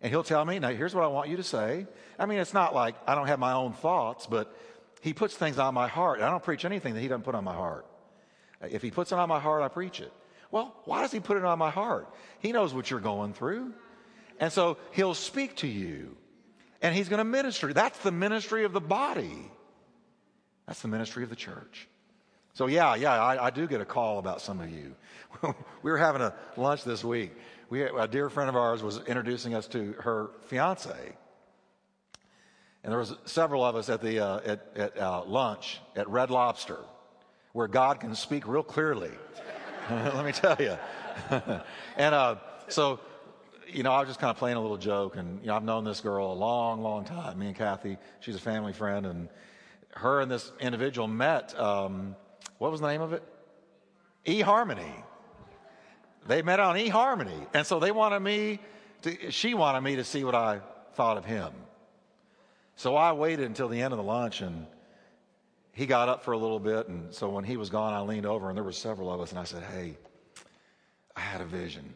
And 0.00 0.10
he'll 0.10 0.24
tell 0.24 0.44
me, 0.44 0.58
now 0.58 0.70
here's 0.70 0.94
what 0.94 1.04
I 1.04 1.08
want 1.08 1.28
you 1.28 1.36
to 1.36 1.42
say. 1.42 1.86
I 2.18 2.26
mean, 2.26 2.38
it's 2.38 2.54
not 2.54 2.74
like 2.74 2.94
I 3.06 3.14
don't 3.14 3.26
have 3.26 3.38
my 3.38 3.52
own 3.52 3.74
thoughts, 3.74 4.26
but 4.26 4.54
he 5.02 5.12
puts 5.12 5.36
things 5.36 5.58
on 5.58 5.74
my 5.74 5.88
heart. 5.88 6.20
I 6.20 6.30
don't 6.30 6.42
preach 6.42 6.64
anything 6.64 6.94
that 6.94 7.00
he 7.00 7.08
doesn't 7.08 7.24
put 7.24 7.34
on 7.34 7.44
my 7.44 7.54
heart. 7.54 7.86
If 8.62 8.82
he 8.82 8.90
puts 8.90 9.12
it 9.12 9.18
on 9.18 9.28
my 9.28 9.40
heart, 9.40 9.62
I 9.62 9.68
preach 9.68 10.00
it. 10.00 10.12
Well, 10.50 10.74
why 10.84 11.02
does 11.02 11.12
he 11.12 11.20
put 11.20 11.36
it 11.36 11.44
on 11.44 11.58
my 11.58 11.70
heart? 11.70 12.08
He 12.38 12.52
knows 12.52 12.72
what 12.72 12.90
you're 12.90 13.00
going 13.00 13.34
through. 13.34 13.74
And 14.38 14.52
so 14.52 14.78
he'll 14.92 15.14
speak 15.14 15.56
to 15.56 15.66
you 15.66 16.16
and 16.82 16.94
he's 16.94 17.08
going 17.08 17.18
to 17.18 17.24
minister. 17.24 17.72
That's 17.72 17.98
the 18.00 18.12
ministry 18.12 18.64
of 18.64 18.72
the 18.72 18.80
body. 18.80 19.50
That's 20.66 20.82
the 20.82 20.88
ministry 20.88 21.22
of 21.22 21.30
the 21.30 21.36
church. 21.36 21.88
So, 22.52 22.66
yeah, 22.66 22.94
yeah, 22.94 23.20
I, 23.20 23.46
I 23.46 23.50
do 23.50 23.66
get 23.66 23.80
a 23.80 23.84
call 23.84 24.18
about 24.18 24.40
some 24.40 24.60
of 24.60 24.70
you. 24.70 24.94
we 25.82 25.90
were 25.90 25.98
having 25.98 26.22
a 26.22 26.34
lunch 26.56 26.84
this 26.84 27.02
week. 27.02 27.32
We, 27.68 27.82
a 27.82 28.06
dear 28.06 28.28
friend 28.28 28.48
of 28.48 28.54
ours 28.54 28.82
was 28.82 29.00
introducing 29.06 29.54
us 29.54 29.66
to 29.68 29.94
her 30.00 30.30
fiance. 30.46 31.16
And 32.84 32.92
there 32.92 32.98
was 32.98 33.14
several 33.24 33.64
of 33.64 33.76
us 33.76 33.88
at, 33.88 34.02
the, 34.02 34.20
uh, 34.20 34.40
at, 34.44 34.68
at 34.76 34.98
uh, 34.98 35.24
lunch 35.24 35.80
at 35.96 36.08
Red 36.08 36.30
Lobster, 36.30 36.78
where 37.52 37.66
God 37.66 37.98
can 37.98 38.14
speak 38.14 38.46
real 38.46 38.62
clearly. 38.62 39.10
Let 39.90 40.24
me 40.24 40.32
tell 40.32 40.56
you. 40.60 40.76
and 41.96 42.14
uh, 42.14 42.36
so 42.68 43.00
you 43.74 43.82
know, 43.82 43.92
I 43.92 44.00
was 44.00 44.08
just 44.08 44.20
kind 44.20 44.30
of 44.30 44.36
playing 44.36 44.56
a 44.56 44.60
little 44.60 44.76
joke, 44.76 45.16
and 45.16 45.40
you 45.40 45.48
know, 45.48 45.56
I've 45.56 45.64
known 45.64 45.84
this 45.84 46.00
girl 46.00 46.32
a 46.32 46.34
long, 46.34 46.82
long 46.82 47.04
time. 47.04 47.38
Me 47.38 47.48
and 47.48 47.56
Kathy, 47.56 47.98
she's 48.20 48.36
a 48.36 48.40
family 48.40 48.72
friend, 48.72 49.06
and 49.06 49.28
her 49.90 50.20
and 50.20 50.30
this 50.30 50.52
individual 50.60 51.08
met. 51.08 51.58
Um, 51.58 52.16
what 52.58 52.70
was 52.70 52.80
the 52.80 52.88
name 52.88 53.02
of 53.02 53.12
it? 53.12 53.22
eHarmony. 54.26 55.02
They 56.26 56.42
met 56.42 56.60
on 56.60 56.76
eHarmony, 56.76 57.46
and 57.52 57.66
so 57.66 57.78
they 57.78 57.90
wanted 57.90 58.20
me 58.20 58.60
to, 59.02 59.30
she 59.30 59.54
wanted 59.54 59.82
me 59.82 59.96
to 59.96 60.04
see 60.04 60.24
what 60.24 60.34
I 60.34 60.60
thought 60.94 61.18
of 61.18 61.24
him. 61.24 61.52
So 62.76 62.96
I 62.96 63.12
waited 63.12 63.46
until 63.46 63.68
the 63.68 63.80
end 63.82 63.92
of 63.92 63.98
the 63.98 64.04
lunch 64.04 64.40
and 64.40 64.66
he 65.72 65.86
got 65.86 66.08
up 66.08 66.24
for 66.24 66.32
a 66.32 66.38
little 66.38 66.58
bit. 66.58 66.88
And 66.88 67.12
so 67.12 67.28
when 67.28 67.44
he 67.44 67.56
was 67.56 67.70
gone, 67.70 67.92
I 67.92 68.00
leaned 68.00 68.26
over 68.26 68.48
and 68.48 68.56
there 68.56 68.64
were 68.64 68.72
several 68.72 69.12
of 69.12 69.20
us 69.20 69.30
and 69.30 69.38
I 69.38 69.44
said, 69.44 69.62
Hey, 69.62 69.96
I 71.14 71.20
had 71.20 71.40
a 71.40 71.44
vision. 71.44 71.92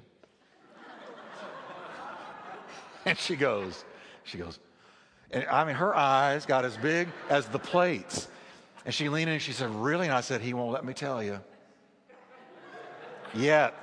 And 3.08 3.18
she 3.18 3.36
goes, 3.36 3.84
She 4.24 4.38
goes, 4.38 4.58
and 5.30 5.44
I 5.46 5.64
mean, 5.64 5.76
her 5.76 5.94
eyes 5.94 6.46
got 6.46 6.64
as 6.64 6.76
big 6.76 7.08
as 7.28 7.46
the 7.48 7.58
plates. 7.58 8.28
And 8.84 8.94
she 8.94 9.08
leaned 9.08 9.28
in 9.28 9.34
and 9.34 9.42
she 9.42 9.52
said, 9.52 9.70
Really? 9.70 10.06
And 10.06 10.14
I 10.14 10.20
said, 10.20 10.40
He 10.40 10.54
won't 10.54 10.72
let 10.72 10.84
me 10.84 10.94
tell 10.94 11.22
you. 11.22 11.40
Yet. 13.34 13.74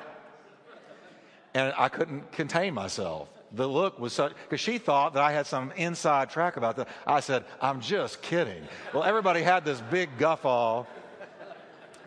And 1.54 1.74
I 1.78 1.90
couldn't 1.90 2.32
contain 2.32 2.74
myself. 2.74 3.30
The 3.54 3.68
look 3.68 4.00
was 4.00 4.12
such, 4.12 4.34
because 4.44 4.60
she 4.60 4.78
thought 4.78 5.14
that 5.14 5.24
I 5.24 5.32
had 5.32 5.48
some 5.48 5.72
inside 5.78 6.30
track 6.30 6.58
about 6.58 6.76
that. 6.76 6.90
I 7.08 7.22
said, 7.22 7.46
I'm 7.62 7.80
just 7.80 8.22
kidding. 8.22 8.62
Well, 8.94 9.04
everybody 9.04 9.42
had 9.42 9.64
this 9.64 9.80
big 9.90 10.10
guffaw. 10.18 10.86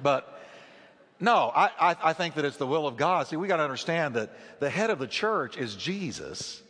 But 0.03 0.39
no, 1.21 1.51
I, 1.55 1.71
I, 1.81 1.97
I 2.03 2.13
think 2.13 2.35
that 2.35 2.45
it's 2.45 2.59
the 2.59 2.67
will 2.67 2.87
of 2.87 2.97
God. 2.97 3.27
See, 3.27 3.37
we 3.37 3.49
got 3.49 3.57
to 3.57 3.63
understand 3.63 4.15
that 4.15 4.31
the 4.61 4.69
head 4.69 4.91
of 4.91 4.99
the 4.99 5.07
church 5.07 5.57
is 5.57 5.75
Jesus, 5.75 6.63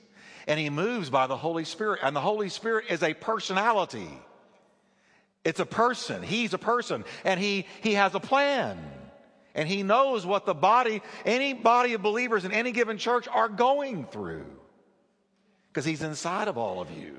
and 0.49 0.59
he 0.59 0.71
moves 0.71 1.11
by 1.11 1.27
the 1.27 1.37
Holy 1.37 1.65
Spirit. 1.65 2.01
And 2.03 2.17
the 2.17 2.21
Holy 2.21 2.49
Spirit 2.49 2.87
is 2.89 3.03
a 3.03 3.15
personality. 3.15 4.09
It's 5.45 5.61
a 5.61 5.67
person. 5.67 6.23
He's 6.23 6.55
a 6.55 6.59
person, 6.59 7.05
and 7.25 7.39
he, 7.39 7.67
he 7.83 7.95
has 7.95 8.15
a 8.15 8.21
plan. 8.21 8.79
And 9.55 9.69
he 9.69 9.83
knows 9.83 10.25
what 10.25 10.47
the 10.47 10.55
body, 10.55 11.03
any 11.25 11.53
body 11.53 11.93
of 11.93 12.03
believers 12.03 12.45
in 12.45 12.53
any 12.53 12.73
given 12.73 12.97
church 12.97 13.29
are 13.29 13.49
going 13.49 14.07
through. 14.07 14.47
Because 15.69 15.85
he's 15.85 16.03
inside 16.03 16.49
of 16.49 16.57
all 16.57 16.81
of 16.81 16.91
you. 16.91 17.17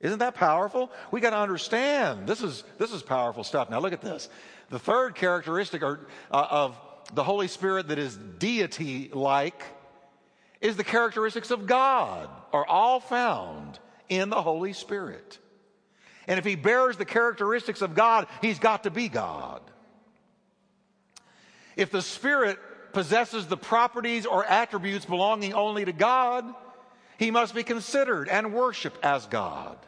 Isn't 0.00 0.18
that 0.18 0.34
powerful? 0.34 0.90
We 1.10 1.20
got 1.20 1.30
to 1.30 1.38
understand 1.38 2.28
this 2.28 2.40
is 2.40 2.62
this 2.78 2.92
is 2.92 3.02
powerful 3.02 3.42
stuff. 3.42 3.68
Now 3.68 3.80
look 3.80 3.92
at 3.92 4.00
this. 4.00 4.28
The 4.70 4.78
third 4.78 5.16
characteristic 5.16 5.82
or, 5.82 6.06
uh, 6.30 6.46
of 6.48 6.80
the 7.14 7.24
Holy 7.24 7.48
Spirit 7.48 7.88
that 7.88 7.98
is 7.98 8.16
deity 8.16 9.10
like 9.12 9.64
is 10.60 10.76
the 10.76 10.84
characteristics 10.84 11.50
of 11.50 11.66
God 11.66 12.28
are 12.52 12.66
all 12.66 13.00
found 13.00 13.78
in 14.08 14.30
the 14.30 14.42
Holy 14.42 14.72
Spirit. 14.72 15.38
And 16.26 16.38
if 16.38 16.44
he 16.44 16.56
bears 16.56 16.96
the 16.96 17.04
characteristics 17.04 17.80
of 17.80 17.94
God, 17.94 18.26
he's 18.42 18.58
got 18.58 18.84
to 18.84 18.90
be 18.90 19.08
God. 19.08 19.62
If 21.76 21.90
the 21.90 22.02
Spirit 22.02 22.58
possesses 22.92 23.46
the 23.46 23.56
properties 23.56 24.26
or 24.26 24.44
attributes 24.44 25.04
belonging 25.04 25.54
only 25.54 25.84
to 25.84 25.92
God, 25.92 26.44
he 27.18 27.30
must 27.30 27.54
be 27.54 27.62
considered 27.62 28.28
and 28.28 28.52
worshiped 28.52 29.04
as 29.04 29.26
God. 29.26 29.78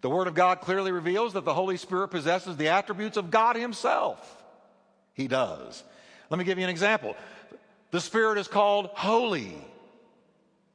The 0.00 0.10
Word 0.10 0.28
of 0.28 0.34
God 0.34 0.60
clearly 0.60 0.92
reveals 0.92 1.32
that 1.32 1.44
the 1.44 1.54
Holy 1.54 1.76
Spirit 1.76 2.08
possesses 2.08 2.56
the 2.56 2.68
attributes 2.68 3.16
of 3.16 3.30
God 3.30 3.56
Himself. 3.56 4.42
He 5.14 5.28
does. 5.28 5.82
Let 6.28 6.38
me 6.38 6.44
give 6.44 6.58
you 6.58 6.64
an 6.64 6.70
example. 6.70 7.16
The 7.94 8.00
Spirit 8.00 8.38
is 8.38 8.48
called 8.48 8.90
holy. 8.94 9.54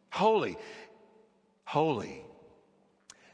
Holy. 0.09 0.55
Holy. 1.65 2.23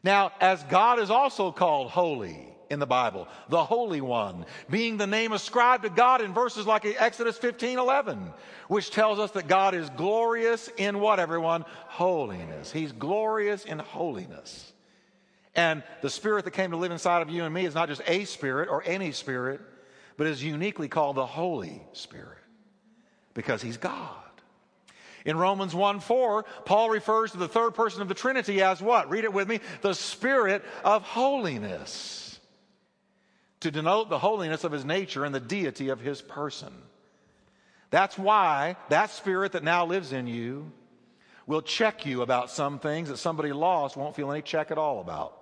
Now, 0.02 0.32
as 0.42 0.64
God 0.64 0.98
is 0.98 1.12
also 1.12 1.52
called 1.52 1.92
holy, 1.92 2.52
in 2.72 2.80
the 2.80 2.88
Bible, 2.88 3.28
the 3.48 3.64
Holy 3.64 4.02
One, 4.02 4.48
being 4.72 4.98
the 4.98 5.06
name 5.06 5.34
ascribed 5.34 5.84
to 5.84 5.92
God 5.92 6.22
in 6.22 6.34
verses 6.34 6.66
like 6.66 6.84
Exodus 6.84 7.38
15 7.38 7.78
11, 7.78 8.34
which 8.70 8.90
tells 8.90 9.20
us 9.20 9.30
that 9.34 9.48
God 9.48 9.76
is 9.76 9.88
glorious 9.92 10.68
in 10.78 11.00
what, 11.00 11.20
everyone? 11.20 11.64
Holiness. 11.86 12.72
He's 12.72 12.92
glorious 12.92 13.66
in 13.66 13.78
holiness. 13.78 14.74
And 15.54 15.84
the 16.02 16.10
spirit 16.10 16.46
that 16.46 16.52
came 16.52 16.72
to 16.72 16.78
live 16.78 16.92
inside 16.92 17.22
of 17.22 17.30
you 17.30 17.44
and 17.44 17.54
me 17.54 17.68
is 17.68 17.76
not 17.76 17.90
just 17.90 18.02
a 18.08 18.26
spirit 18.26 18.68
or 18.68 18.82
any 18.84 19.12
spirit, 19.12 19.62
but 20.18 20.26
is 20.26 20.44
uniquely 20.44 20.88
called 20.88 21.18
the 21.18 21.28
Holy 21.28 21.84
Spirit 21.94 22.40
because 23.36 23.62
he's 23.62 23.78
God. 23.78 24.10
In 25.26 25.38
Romans 25.38 25.76
1 25.76 26.00
4, 26.00 26.46
Paul 26.66 26.90
refers 26.90 27.32
to 27.32 27.38
the 27.38 27.48
third 27.48 27.76
person 27.76 28.02
of 28.02 28.08
the 28.08 28.14
Trinity 28.16 28.64
as 28.64 28.82
what? 28.82 29.10
Read 29.10 29.24
it 29.24 29.34
with 29.34 29.48
me 29.48 29.60
the 29.82 29.94
Spirit 29.94 30.64
of 30.84 31.04
holiness 31.04 32.40
to 33.60 33.72
denote 33.72 34.10
the 34.10 34.20
holiness 34.20 34.64
of 34.64 34.72
his 34.72 34.86
nature 34.86 35.26
and 35.26 35.34
the 35.34 35.40
deity 35.40 35.90
of 35.90 36.00
his 36.00 36.22
person. 36.22 36.72
That's 37.90 38.18
why 38.18 38.76
that 38.90 39.10
spirit 39.10 39.54
that 39.54 39.64
now 39.64 39.86
lives 39.86 40.12
in 40.12 40.28
you 40.28 40.72
will 41.48 41.62
check 41.62 42.06
you 42.06 42.22
about 42.22 42.52
some 42.52 42.78
things 42.78 43.10
that 43.10 43.18
somebody 43.18 43.52
lost 43.54 43.96
won't 43.96 44.16
feel 44.16 44.32
any 44.32 44.42
check 44.42 44.70
at 44.70 44.78
all 44.78 45.02
about. 45.02 45.38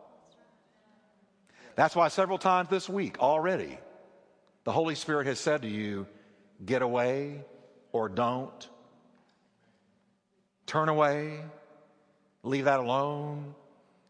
That's 1.76 1.96
why 1.96 2.10
several 2.10 2.38
times 2.38 2.70
this 2.70 2.88
week 2.88 3.20
already, 3.20 3.78
the 4.64 4.72
Holy 4.72 4.96
Spirit 4.96 5.28
has 5.28 5.40
said 5.40 5.64
to 5.64 5.68
you, 5.68 6.08
get 6.64 6.82
away 6.82 7.44
or 7.94 8.10
don't. 8.10 8.68
Turn 10.66 10.90
away. 10.90 11.40
Leave 12.44 12.66
that 12.66 12.82
alone. 12.82 13.56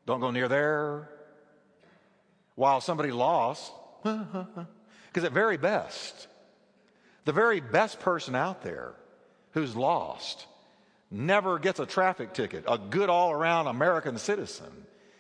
Don't 0.08 0.20
go 0.20 0.32
near 0.32 0.48
there. 0.48 1.10
While 2.56 2.82
somebody 2.82 3.12
lost 3.12 3.72
because 4.04 5.24
at 5.24 5.32
very 5.32 5.58
best, 5.58 6.28
the 7.26 7.32
very 7.32 7.60
best 7.60 8.00
person 8.00 8.36
out 8.36 8.64
there 8.64 8.94
who's 9.52 9.76
lost 9.76 10.48
never 11.12 11.60
gets 11.60 11.80
a 11.80 11.86
traffic 11.86 12.34
ticket, 12.34 12.64
a 12.68 12.78
good 12.78 13.10
all 13.10 13.32
around 13.32 13.68
American 13.68 14.18
citizen. 14.18 14.72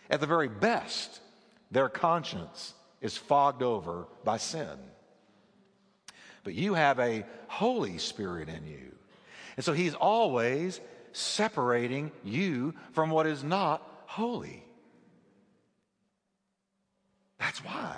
At 0.09 0.19
the 0.19 0.27
very 0.27 0.49
best, 0.49 1.21
their 1.71 1.89
conscience 1.89 2.73
is 3.01 3.15
fogged 3.15 3.63
over 3.63 4.07
by 4.23 4.37
sin. 4.37 4.77
But 6.43 6.53
you 6.53 6.73
have 6.73 6.99
a 6.99 7.25
Holy 7.47 7.97
Spirit 7.97 8.49
in 8.49 8.67
you. 8.67 8.91
And 9.55 9.65
so 9.65 9.73
He's 9.73 9.93
always 9.93 10.79
separating 11.13 12.11
you 12.23 12.73
from 12.91 13.09
what 13.09 13.27
is 13.27 13.43
not 13.43 13.87
holy. 14.05 14.63
That's 17.39 17.63
why. 17.63 17.97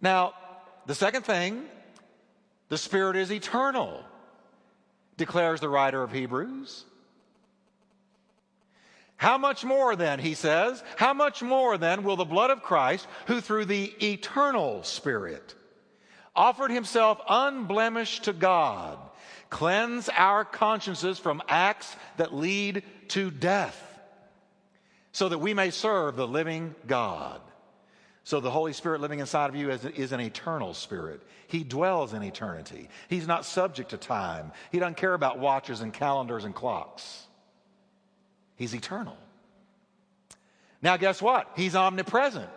Now, 0.00 0.34
the 0.86 0.94
second 0.94 1.22
thing, 1.22 1.64
the 2.68 2.78
Spirit 2.78 3.16
is 3.16 3.32
eternal, 3.32 4.04
declares 5.16 5.60
the 5.60 5.68
writer 5.68 6.02
of 6.02 6.12
Hebrews. 6.12 6.84
How 9.16 9.38
much 9.38 9.64
more 9.64 9.96
then, 9.96 10.18
he 10.18 10.34
says, 10.34 10.82
how 10.96 11.14
much 11.14 11.42
more 11.42 11.78
then 11.78 12.02
will 12.02 12.16
the 12.16 12.24
blood 12.24 12.50
of 12.50 12.62
Christ, 12.62 13.06
who 13.26 13.40
through 13.40 13.64
the 13.64 13.94
eternal 14.02 14.82
Spirit 14.82 15.54
offered 16.34 16.70
himself 16.70 17.18
unblemished 17.26 18.24
to 18.24 18.34
God, 18.34 18.98
cleanse 19.48 20.10
our 20.10 20.44
consciences 20.44 21.18
from 21.18 21.42
acts 21.48 21.96
that 22.18 22.34
lead 22.34 22.82
to 23.08 23.30
death, 23.30 23.82
so 25.12 25.30
that 25.30 25.38
we 25.38 25.54
may 25.54 25.70
serve 25.70 26.16
the 26.16 26.28
living 26.28 26.74
God? 26.86 27.40
So 28.24 28.40
the 28.40 28.50
Holy 28.50 28.72
Spirit 28.74 29.00
living 29.00 29.20
inside 29.20 29.48
of 29.48 29.56
you 29.56 29.70
is, 29.70 29.84
is, 29.84 30.12
an 30.12 30.20
eternal 30.20 30.74
spirit. 30.74 31.22
He 31.46 31.62
dwells 31.62 32.12
in 32.12 32.24
eternity. 32.24 32.88
He's 33.08 33.28
not 33.28 33.44
subject 33.44 33.90
to 33.90 33.96
time. 33.96 34.50
He 34.72 34.80
doesn't 34.80 34.96
care 34.96 35.14
about 35.14 35.38
watches 35.38 35.80
and 35.80 35.92
calendars 35.92 36.44
and 36.44 36.52
clocks. 36.52 37.25
He's 38.56 38.74
eternal. 38.74 39.16
Now, 40.82 40.96
guess 40.96 41.22
what? 41.22 41.50
He's 41.56 41.74
omnipresent, 41.74 42.50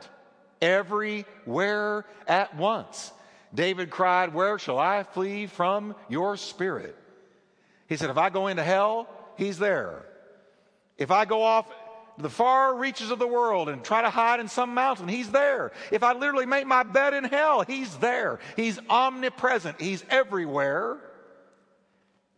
everywhere 0.61 2.05
at 2.27 2.55
once. 2.55 3.11
David 3.53 3.89
cried, 3.89 4.33
Where 4.33 4.59
shall 4.59 4.79
I 4.79 5.03
flee 5.03 5.47
from 5.47 5.95
your 6.07 6.37
spirit? 6.37 6.95
He 7.87 7.97
said, 7.97 8.09
If 8.09 8.17
I 8.17 8.29
go 8.29 8.47
into 8.47 8.63
hell, 8.63 9.07
he's 9.35 9.57
there. 9.57 10.05
If 10.97 11.11
I 11.11 11.25
go 11.25 11.43
off 11.43 11.67
to 12.17 12.21
the 12.21 12.29
far 12.29 12.75
reaches 12.75 13.09
of 13.09 13.19
the 13.19 13.27
world 13.27 13.69
and 13.69 13.83
try 13.83 14.01
to 14.01 14.09
hide 14.09 14.39
in 14.39 14.47
some 14.47 14.73
mountain, 14.73 15.07
he's 15.07 15.31
there. 15.31 15.71
If 15.91 16.03
I 16.03 16.13
literally 16.13 16.45
make 16.45 16.67
my 16.67 16.83
bed 16.83 17.13
in 17.13 17.23
hell, 17.23 17.61
he's 17.61 17.95
there. 17.97 18.39
He's 18.55 18.79
omnipresent. 18.89 19.81
He's 19.81 20.03
everywhere 20.09 20.97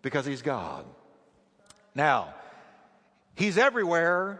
because 0.01 0.25
he's 0.25 0.41
God. 0.41 0.85
Now, 1.93 2.33
he's 3.41 3.57
everywhere, 3.57 4.39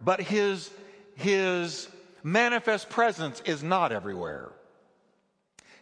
but 0.00 0.20
his, 0.20 0.68
his 1.14 1.88
manifest 2.24 2.90
presence 2.90 3.40
is 3.44 3.62
not 3.62 3.92
everywhere. 3.92 4.50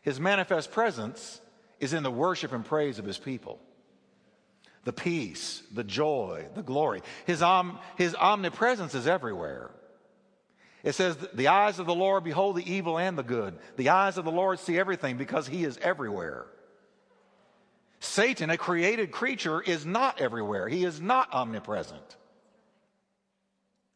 His 0.03 0.21
manifest 0.21 0.71
presence 0.71 1.41
is 1.81 1.95
in 1.95 2.03
the 2.03 2.11
worship 2.11 2.53
and 2.53 2.65
praise 2.65 2.99
of 2.99 3.05
his 3.05 3.19
people 3.19 3.59
the 4.85 4.93
peace, 4.93 5.63
the 5.75 5.85
joy, 5.85 6.47
the 6.55 6.63
glory. 6.63 7.03
His, 7.27 7.43
om, 7.43 7.79
his 7.97 8.15
omnipresence 8.15 8.95
is 8.95 9.07
everywhere. 9.07 9.71
It 10.83 10.95
says, 10.95 11.17
The 11.35 11.49
eyes 11.49 11.79
of 11.79 11.85
the 11.85 11.95
Lord 11.95 12.25
behold 12.25 12.57
the 12.57 12.73
evil 12.73 12.99
and 12.99 13.19
the 13.19 13.23
good. 13.23 13.59
The 13.77 13.91
eyes 13.91 14.17
of 14.17 14.25
the 14.25 14.31
Lord 14.31 14.59
see 14.61 14.79
everything 14.79 15.19
because 15.19 15.47
he 15.47 15.65
is 15.65 15.79
everywhere. 15.83 16.47
Satan, 18.01 18.49
a 18.49 18.57
created 18.57 19.11
creature, 19.11 19.61
is 19.61 19.85
not 19.85 20.23
everywhere. 20.23 20.69
He 20.69 20.85
is 20.85 21.03
not 21.03 21.35
omnipresent. 21.35 22.17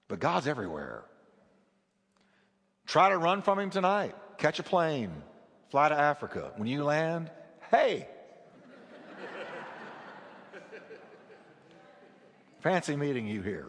But 0.08 0.20
God's 0.20 0.46
everywhere. 0.46 1.04
Try 2.86 3.10
to 3.10 3.18
run 3.18 3.42
from 3.42 3.58
him 3.58 3.70
tonight. 3.70 4.14
Catch 4.38 4.58
a 4.58 4.62
plane, 4.62 5.12
fly 5.70 5.88
to 5.88 5.94
Africa. 5.94 6.52
When 6.56 6.68
you 6.68 6.84
land, 6.84 7.30
hey, 7.70 8.06
fancy 12.60 12.96
meeting 12.96 13.26
you 13.26 13.42
here. 13.42 13.68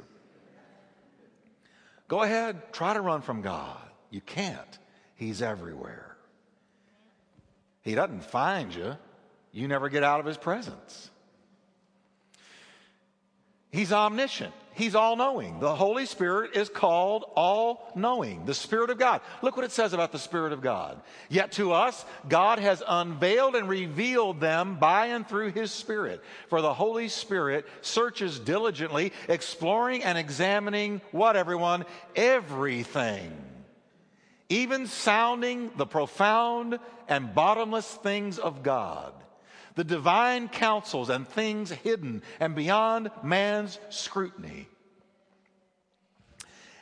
Go 2.07 2.21
ahead, 2.21 2.73
try 2.73 2.93
to 2.93 3.01
run 3.01 3.21
from 3.21 3.41
God. 3.41 3.79
You 4.09 4.21
can't. 4.21 4.79
He's 5.15 5.41
everywhere. 5.41 6.15
He 7.81 7.95
doesn't 7.95 8.23
find 8.23 8.73
you, 8.73 8.95
you 9.51 9.67
never 9.67 9.89
get 9.89 10.03
out 10.03 10.19
of 10.19 10.25
his 10.25 10.37
presence. 10.37 11.09
He's 13.71 13.91
omniscient. 13.91 14.53
He's 14.73 14.95
all 14.95 15.15
knowing. 15.15 15.59
The 15.59 15.75
Holy 15.75 16.05
Spirit 16.05 16.55
is 16.55 16.69
called 16.69 17.25
all 17.35 17.91
knowing, 17.95 18.45
the 18.45 18.53
Spirit 18.53 18.89
of 18.89 18.97
God. 18.97 19.21
Look 19.41 19.55
what 19.55 19.65
it 19.65 19.71
says 19.71 19.93
about 19.93 20.11
the 20.11 20.19
Spirit 20.19 20.53
of 20.53 20.61
God. 20.61 21.01
Yet 21.29 21.53
to 21.53 21.71
us, 21.71 22.05
God 22.27 22.59
has 22.59 22.83
unveiled 22.87 23.55
and 23.55 23.69
revealed 23.69 24.39
them 24.39 24.75
by 24.75 25.07
and 25.07 25.27
through 25.27 25.51
His 25.51 25.71
Spirit. 25.71 26.21
For 26.49 26.61
the 26.61 26.73
Holy 26.73 27.07
Spirit 27.09 27.67
searches 27.81 28.39
diligently, 28.39 29.13
exploring 29.27 30.03
and 30.03 30.17
examining 30.17 31.01
what, 31.11 31.35
everyone? 31.35 31.85
Everything 32.15 33.31
even 34.53 34.85
sounding 34.85 35.71
the 35.77 35.85
profound 35.85 36.77
and 37.07 37.33
bottomless 37.33 37.87
things 37.87 38.37
of 38.37 38.61
God, 38.61 39.13
the 39.75 39.83
divine 39.83 40.47
counsels 40.47 41.09
and 41.09 41.27
things 41.27 41.71
hidden 41.71 42.21
and 42.39 42.55
beyond 42.55 43.11
man's 43.23 43.79
scrutiny. 43.89 44.67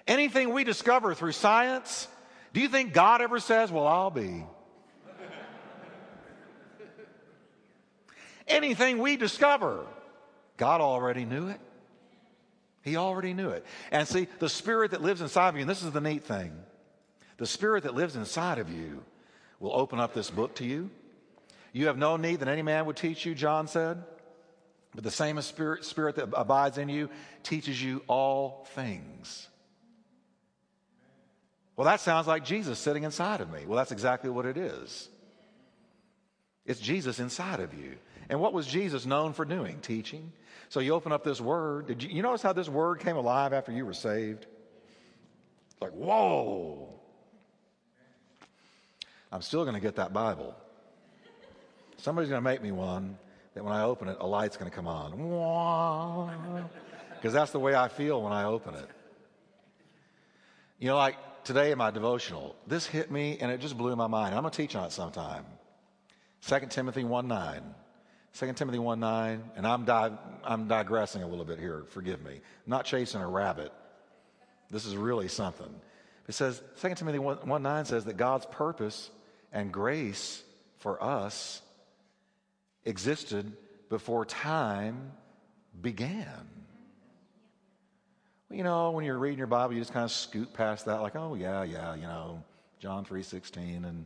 Anything 0.08 0.54
we 0.54 0.64
discover 0.64 1.14
through 1.14 1.32
science, 1.32 2.08
do 2.54 2.62
you 2.62 2.68
think 2.68 2.94
God 2.94 3.22
ever 3.22 3.40
says, 3.40 3.72
Well, 3.72 3.88
I'll 3.88 4.10
be? 4.10 4.46
Anything 8.48 8.98
we 8.98 9.16
discover, 9.16 9.86
God 10.58 10.82
already 10.82 11.24
knew 11.24 11.48
it. 11.48 11.60
He 12.82 12.98
already 12.98 13.34
knew 13.34 13.50
it. 13.50 13.66
And 13.92 14.08
see, 14.08 14.28
the 14.40 14.50
spirit 14.50 14.92
that 14.92 15.02
lives 15.02 15.22
inside 15.22 15.50
of 15.50 15.56
you, 15.56 15.62
and 15.62 15.70
this 15.70 15.84
is 15.84 15.92
the 15.92 16.02
neat 16.02 16.24
thing 16.24 16.52
the 17.42 17.48
Spirit 17.48 17.82
that 17.86 17.96
lives 17.96 18.16
inside 18.16 18.60
of 18.60 18.70
you 18.70 19.04
will 19.60 19.74
open 19.74 20.00
up 20.00 20.14
this 20.14 20.30
book 20.30 20.54
to 20.54 20.64
you. 20.64 20.92
You 21.72 21.88
have 21.88 21.98
no 21.98 22.18
need 22.18 22.42
that 22.42 22.48
any 22.48 22.62
man 22.62 22.86
would 22.86 22.98
teach 22.98 23.26
you, 23.26 23.34
John 23.34 23.68
said, 23.68 24.04
but 24.94 25.04
the 25.04 25.12
same 25.12 25.40
spirit, 25.42 25.86
spirit 25.86 26.16
that 26.16 26.30
abides 26.34 26.78
in 26.78 26.90
you 26.90 27.10
teaches 27.44 27.82
you 27.82 28.04
all 28.08 28.68
things. 28.76 29.48
Well, 31.78 31.86
that 31.86 32.02
sounds 32.02 32.28
like 32.28 32.44
Jesus 32.44 32.78
sitting 32.78 33.04
inside 33.04 33.42
of 33.42 33.52
me. 33.52 33.66
Well, 33.66 33.78
that's 33.78 33.94
exactly 33.94 34.30
what 34.30 34.46
it 34.46 34.58
is. 34.58 35.08
It's 36.66 36.80
Jesus 36.80 37.20
inside 37.20 37.60
of 37.60 37.74
you. 37.74 37.96
And 38.30 38.40
what 38.40 38.54
was 38.54 38.68
Jesus 38.68 39.06
known 39.06 39.34
for 39.34 39.46
doing? 39.46 39.80
Teaching. 39.80 40.32
So 40.70 40.80
you 40.80 40.94
open 40.94 41.12
up 41.12 41.24
this 41.24 41.42
word. 41.42 41.88
Did 41.88 42.04
you, 42.04 42.10
you 42.10 42.22
notice 42.22 42.42
how 42.42 42.54
this 42.54 42.70
word 42.70 43.00
came 43.00 43.16
alive 43.16 43.52
after 43.52 43.72
you 43.72 43.86
were 43.86 43.94
saved? 43.94 44.46
It's 45.72 45.82
like, 45.82 45.92
whoa. 45.92 46.94
I'm 49.32 49.42
still 49.42 49.64
going 49.64 49.76
to 49.76 49.82
get 49.82 49.96
that 49.96 50.14
Bible. 50.14 50.56
Somebody's 52.02 52.30
going 52.30 52.40
to 52.40 52.50
make 52.50 52.64
me 52.64 52.72
one 52.72 53.16
that 53.54 53.64
when 53.64 53.74
I 53.74 53.84
open 53.84 54.08
it, 54.08 54.18
a 54.20 54.26
light's 54.26 54.58
going 54.58 54.70
to 54.70 54.76
come 54.76 54.88
on. 54.88 56.68
Because 57.16 57.32
that's 57.32 57.52
the 57.52 57.60
way 57.60 57.76
I 57.76 57.90
feel 57.90 58.24
when 58.24 58.34
I 58.34 58.46
open 58.46 58.74
it. 58.74 58.88
You 60.80 60.88
know, 60.88 60.98
like 60.98 61.16
today 61.44 61.72
in 61.72 61.78
my 61.78 61.92
devotional, 61.92 62.56
this 62.66 62.88
hit 62.88 63.12
me 63.12 63.38
and 63.40 63.52
it 63.52 63.62
just 63.62 63.78
blew 63.78 63.96
my 63.96 64.08
mind. 64.08 64.34
I'm 64.34 64.42
going 64.42 64.52
to 64.52 64.58
teach 64.58 64.76
on 64.76 64.86
it 64.86 64.92
sometime. 64.92 65.46
2 66.48 66.60
Timothy 66.70 67.04
1 67.04 67.28
9. 67.28 67.62
2 68.34 68.54
Timothy 68.54 68.80
1 68.80 69.00
9, 69.00 69.44
and 69.56 69.68
I'm, 69.68 69.86
di- 69.86 70.18
I'm 70.44 70.68
digressing 70.68 71.22
a 71.22 71.28
little 71.28 71.46
bit 71.46 71.60
here, 71.60 71.84
forgive 71.90 72.24
me. 72.24 72.32
I'm 72.34 72.70
not 72.70 72.86
chasing 72.86 73.22
a 73.22 73.28
rabbit. 73.28 73.72
This 74.72 74.86
is 74.86 74.96
really 74.96 75.28
something. 75.28 75.70
It 76.28 76.34
says, 76.34 76.64
2 76.82 76.96
Timothy 76.96 77.20
1, 77.20 77.48
1 77.48 77.62
9 77.62 77.86
says 77.86 78.06
that 78.06 78.18
God's 78.18 78.48
purpose 78.48 79.12
and 79.52 79.72
grace 79.72 80.42
for 80.80 81.04
us 81.04 81.62
existed 82.86 83.52
before 83.90 84.26
time 84.26 85.12
began. 85.82 86.48
Well, 88.50 88.58
you 88.58 88.64
know, 88.64 88.92
when 88.92 89.06
you're 89.06 89.18
reading 89.18 89.38
your 89.38 89.48
Bible, 89.48 89.74
you 89.74 89.80
just 89.80 89.94
kind 89.94 90.04
of 90.04 90.12
scoot 90.12 90.54
past 90.54 90.86
that, 90.86 91.02
like, 91.02 91.16
oh 91.16 91.36
yeah, 91.36 91.64
yeah, 91.64 91.96
you 91.96 92.04
know, 92.04 92.44
John 92.80 93.06
three 93.06 93.24
sixteen, 93.24 93.86
and 93.86 94.06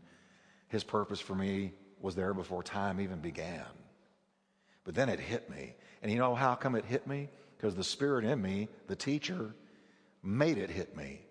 his 0.67 0.83
purpose 0.83 1.19
for 1.19 1.35
me 1.35 1.73
was 2.01 2.15
there 2.15 2.33
before 2.33 2.61
time 2.61 2.99
even 2.99 3.19
began. 3.19 3.65
But 4.83 4.95
then 4.95 5.09
it 5.09 5.19
hit 5.19 5.49
me, 5.49 5.75
and 6.03 6.11
you 6.11 6.17
know 6.17 6.35
how 6.35 6.55
come 6.55 6.75
it 6.75 6.85
hit 6.85 7.07
me? 7.07 7.29
Because 7.57 7.75
the 7.75 7.83
Spirit 7.83 8.25
in 8.25 8.41
me, 8.41 8.67
the 8.88 8.95
teacher, 8.95 9.55
made 10.21 10.57
it 10.57 10.69
hit 10.69 10.95
me. 10.95 11.21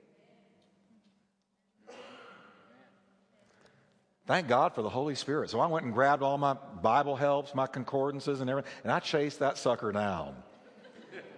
Thank 4.27 4.49
God 4.49 4.75
for 4.75 4.81
the 4.81 4.89
Holy 4.89 5.15
Spirit. 5.15 5.51
So 5.51 5.61
I 5.61 5.67
went 5.67 5.85
and 5.85 5.93
grabbed 5.93 6.23
all 6.23 6.39
my 6.39 6.55
Bible 6.55 7.15
helps, 7.15 7.55
my 7.55 7.67
concordances, 7.67 8.41
and 8.41 8.49
everything, 8.49 8.73
and 8.83 8.91
I 8.91 9.01
chased 9.01 9.41
that 9.41 9.59
sucker 9.59 9.93
down. 9.93 10.35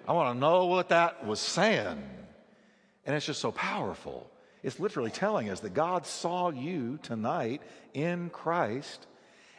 I 0.06 0.12
want 0.12 0.36
to 0.36 0.40
know 0.40 0.66
what 0.66 0.90
that 0.90 1.26
was 1.26 1.40
saying. 1.40 2.00
And 3.04 3.16
it's 3.16 3.26
just 3.26 3.40
so 3.40 3.50
powerful. 3.50 4.30
It's 4.62 4.78
literally 4.78 5.10
telling 5.10 5.50
us 5.50 5.60
that 5.60 5.74
God 5.74 6.06
saw 6.06 6.50
you 6.50 6.98
tonight 7.02 7.62
in 7.92 8.30
Christ 8.30 9.06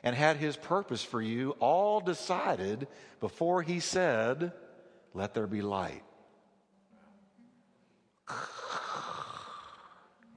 and 0.03 0.15
had 0.15 0.37
his 0.37 0.55
purpose 0.55 1.03
for 1.03 1.21
you 1.21 1.51
all 1.59 1.99
decided 1.99 2.87
before 3.19 3.61
he 3.61 3.81
said, 3.81 4.53
Let 5.13 5.33
there 5.33 5.47
be 5.47 5.61
light. 5.61 6.03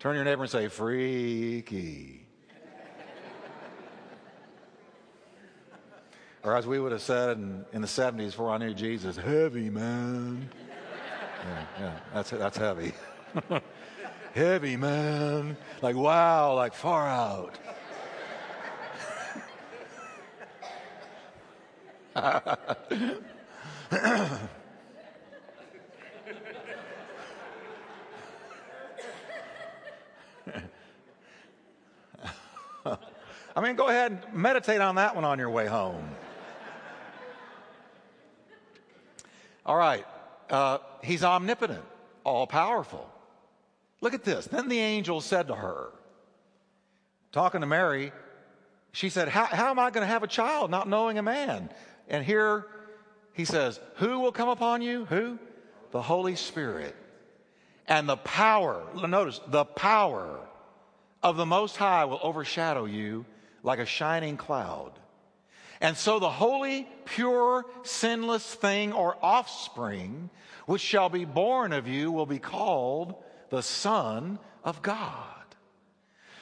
Turn 0.00 0.16
your 0.16 0.24
neighbor 0.24 0.42
and 0.42 0.50
say, 0.50 0.66
Freaky. 0.66 2.26
Or 6.42 6.56
as 6.56 6.66
we 6.66 6.80
would 6.80 6.92
have 6.92 7.02
said 7.02 7.36
in, 7.36 7.66
in 7.72 7.82
the 7.82 7.88
70s 7.88 8.26
before 8.26 8.50
I 8.50 8.58
knew 8.58 8.72
Jesus, 8.72 9.16
heavy, 9.16 9.68
man. 9.68 10.48
Yeah, 11.44 11.64
yeah, 11.78 11.96
that's, 12.14 12.30
that's 12.30 12.56
heavy. 12.56 12.94
heavy, 14.34 14.76
man. 14.76 15.56
Like, 15.82 15.96
wow, 15.96 16.54
like 16.54 16.72
far 16.74 17.06
out. 17.06 17.58
I 33.56 33.60
mean, 33.62 33.76
go 33.76 33.88
ahead 33.88 34.12
and 34.12 34.34
meditate 34.34 34.80
on 34.80 34.94
that 34.94 35.14
one 35.14 35.24
on 35.24 35.38
your 35.38 35.50
way 35.50 35.66
home. 35.66 36.08
All 39.64 39.76
right. 39.76 40.06
Uh, 40.48 40.78
he's 41.02 41.22
omnipotent, 41.22 41.84
all 42.24 42.46
powerful. 42.46 43.08
Look 44.00 44.14
at 44.14 44.24
this. 44.24 44.46
Then 44.46 44.68
the 44.68 44.78
angel 44.78 45.20
said 45.20 45.48
to 45.48 45.54
her, 45.54 45.90
talking 47.32 47.60
to 47.60 47.66
Mary, 47.66 48.12
she 48.92 49.08
said, 49.08 49.28
How, 49.28 49.44
how 49.44 49.70
am 49.70 49.78
I 49.78 49.90
going 49.90 50.02
to 50.02 50.12
have 50.12 50.22
a 50.22 50.28
child 50.28 50.70
not 50.70 50.88
knowing 50.88 51.18
a 51.18 51.22
man? 51.22 51.70
And 52.08 52.24
here 52.24 52.66
he 53.32 53.44
says, 53.44 53.78
Who 53.96 54.18
will 54.20 54.32
come 54.32 54.48
upon 54.48 54.82
you? 54.82 55.04
Who? 55.04 55.38
The 55.92 56.02
Holy 56.02 56.36
Spirit. 56.36 56.96
And 57.86 58.08
the 58.08 58.16
power, 58.16 58.82
notice, 58.94 59.40
the 59.48 59.64
power 59.64 60.40
of 61.22 61.36
the 61.36 61.46
Most 61.46 61.76
High 61.76 62.04
will 62.04 62.20
overshadow 62.22 62.84
you 62.84 63.26
like 63.62 63.78
a 63.78 63.86
shining 63.86 64.36
cloud. 64.36 64.92
And 65.80 65.96
so 65.96 66.18
the 66.18 66.30
holy, 66.30 66.86
pure, 67.06 67.64
sinless 67.82 68.54
thing 68.54 68.92
or 68.92 69.16
offspring, 69.22 70.28
which 70.66 70.82
shall 70.82 71.08
be 71.08 71.24
born 71.24 71.72
of 71.72 71.88
you, 71.88 72.12
will 72.12 72.26
be 72.26 72.38
called 72.38 73.14
the 73.48 73.62
Son 73.62 74.38
of 74.62 74.82
God. 74.82 75.26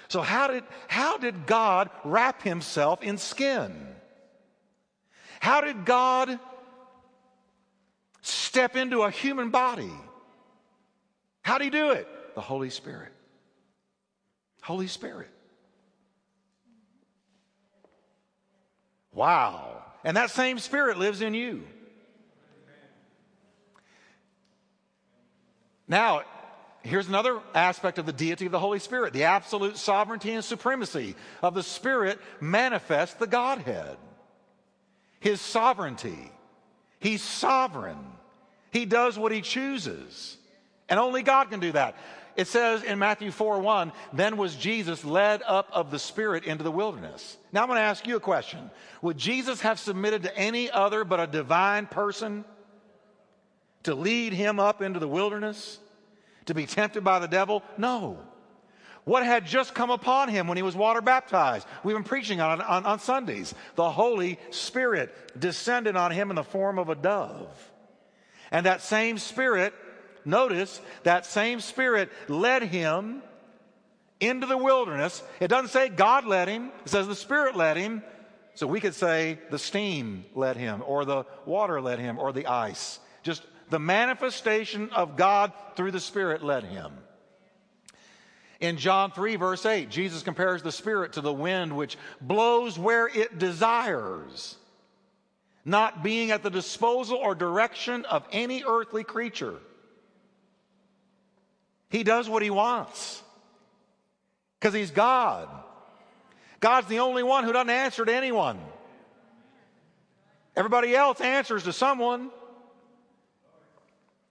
So 0.09 0.23
how 0.23 0.49
did, 0.49 0.65
how 0.89 1.19
did 1.19 1.47
God 1.47 1.91
wrap 2.03 2.43
himself 2.43 3.03
in 3.03 3.19
skin? 3.19 3.95
How 5.39 5.61
did 5.61 5.85
God 5.85 6.41
step 8.23 8.75
into 8.75 9.03
a 9.03 9.11
human 9.11 9.51
body? 9.51 9.93
How 11.43 11.59
did 11.59 11.65
he 11.65 11.71
do 11.71 11.91
it? 11.91 12.09
The 12.35 12.41
Holy 12.41 12.71
Spirit. 12.71 13.13
Holy 14.63 14.89
Spirit. 14.89 15.31
Wow. 19.19 19.83
and 20.05 20.17
that 20.17 20.31
same 20.31 20.61
Spirit 20.61 20.97
lives 20.97 21.23
in 21.23 21.35
you. 21.35 21.65
Now, 25.89 26.23
here's 26.83 27.09
another 27.09 27.41
aspect 27.53 27.99
of 27.99 28.07
the 28.07 28.13
deity 28.13 28.47
of 28.47 28.53
the 28.53 28.61
Holy 28.61 28.79
Spirit 28.79 29.13
the 29.13 29.25
absolute 29.25 29.77
sovereignty 29.77 30.31
and 30.35 30.45
supremacy 30.45 31.17
of 31.43 31.55
the 31.55 31.65
Spirit 31.65 32.21
manifests 32.41 33.17
the 33.17 33.27
Godhead. 33.27 33.97
His 35.19 35.41
sovereignty. 35.41 36.31
He's 37.01 37.21
sovereign. 37.21 37.99
He 38.71 38.85
does 38.85 39.19
what 39.19 39.33
he 39.33 39.41
chooses. 39.41 40.37
And 40.89 40.99
only 40.99 41.23
God 41.23 41.51
can 41.51 41.61
do 41.61 41.73
that. 41.73 41.97
It 42.39 42.47
says 42.47 42.85
in 42.85 43.01
Matthew 43.01 43.33
4 43.33 43.59
1, 43.59 43.93
then 44.13 44.37
was 44.37 44.55
Jesus 44.55 45.05
led 45.05 45.43
up 45.45 45.69
of 45.73 45.91
the 45.91 45.99
Spirit 45.99 46.45
into 46.45 46.63
the 46.63 46.71
wilderness. 46.71 47.37
Now 47.53 47.63
I'm 47.63 47.69
going 47.69 47.79
to 47.79 47.83
ask 47.83 48.07
you 48.07 48.15
a 48.15 48.21
question. 48.21 48.71
Would 49.03 49.19
Jesus 49.19 49.61
have 49.63 49.81
submitted 49.81 50.23
to 50.23 50.39
any 50.39 50.71
other 50.71 51.05
but 51.05 51.19
a 51.19 51.27
divine 51.27 51.87
person 51.87 52.45
to 53.83 53.97
lead 53.97 54.33
him 54.33 54.61
up 54.61 54.83
into 54.83 55.01
the 55.01 55.09
wilderness? 55.09 55.81
To 56.47 56.55
be 56.55 56.65
tempted 56.65 57.03
by 57.03 57.19
the 57.19 57.27
devil? 57.27 57.65
No. 57.77 58.19
What 59.05 59.25
had 59.25 59.45
just 59.45 59.75
come 59.75 59.91
upon 59.91 60.29
him 60.29 60.47
when 60.47 60.57
he 60.57 60.63
was 60.63 60.77
water 60.77 61.01
baptized? 61.01 61.67
We've 61.83 61.97
been 61.97 62.05
preaching 62.05 62.41
on, 62.41 62.61
on, 62.61 62.87
on 62.87 63.01
Sundays. 63.01 63.53
The 63.75 63.91
Holy 63.91 64.39
Spirit 64.51 65.13
descended 65.39 65.97
on 65.97 66.13
him 66.13 66.31
in 66.31 66.37
the 66.37 66.45
form 66.45 66.79
of 66.79 66.89
a 66.89 66.95
dove. 66.95 67.73
And 68.53 68.65
that 68.67 68.81
same 68.81 69.19
Spirit 69.19 69.75
Notice 70.29 70.79
that 71.05 71.25
same 71.25 71.59
Spirit 71.61 72.11
led 72.29 72.63
him 72.63 73.23
into 74.21 74.47
the 74.47 74.59
wilderness. 74.59 75.23
It 75.41 75.49
doesn't 75.49 75.71
say 75.71 75.89
God 75.89 76.27
led 76.27 76.49
him, 76.49 76.71
it 76.85 76.91
says 76.91 77.07
the 77.09 77.15
Spirit 77.15 77.57
led 77.57 77.79
him. 77.79 78.03
So 78.55 78.67
we 78.67 78.81
could 78.81 78.95
say 78.95 79.39
the 79.51 79.59
steam 79.59 80.27
led 80.35 80.57
him, 80.57 80.83
or 80.85 81.07
the 81.07 81.25
water 81.47 81.81
led 81.81 81.99
him, 81.99 82.19
or 82.19 82.33
the 82.33 82.47
ice. 82.47 82.99
Just 83.23 83.43
the 83.71 83.79
manifestation 83.79 84.91
of 84.91 85.17
God 85.17 85.53
through 85.77 85.93
the 85.93 86.01
Spirit 86.01 86.45
led 86.45 86.65
him. 86.65 86.93
In 88.61 88.77
John 88.77 89.13
3, 89.13 89.37
verse 89.37 89.65
8, 89.65 89.89
Jesus 89.89 90.23
compares 90.23 90.63
the 90.63 90.73
Spirit 90.73 91.15
to 91.15 91.23
the 91.23 91.33
wind 91.33 91.75
which 91.75 91.97
blows 92.21 92.79
where 92.79 93.07
it 93.07 93.39
desires, 93.39 94.57
not 95.65 96.03
being 96.03 96.33
at 96.33 96.43
the 96.43 96.51
disposal 96.51 97.17
or 97.17 97.35
direction 97.35 98.05
of 98.05 98.27
any 98.31 98.63
earthly 98.67 99.05
creature. 99.05 99.59
He 101.91 102.03
does 102.03 102.29
what 102.29 102.43
he 102.43 102.51
wants 102.51 103.23
because 104.59 104.75
he's 104.75 104.91
God. 104.91 105.49
God's 106.61 106.89
the 106.89 106.99
only 106.99 107.23
one 107.23 107.45
who 107.45 107.53
doesn't 107.53 107.71
answer 107.71 108.05
to 108.05 108.13
anyone. 108.13 108.59
Everybody 110.57 110.95
else 110.95 111.21
answers 111.21 111.65
to 111.65 111.73
someone, 111.73 112.31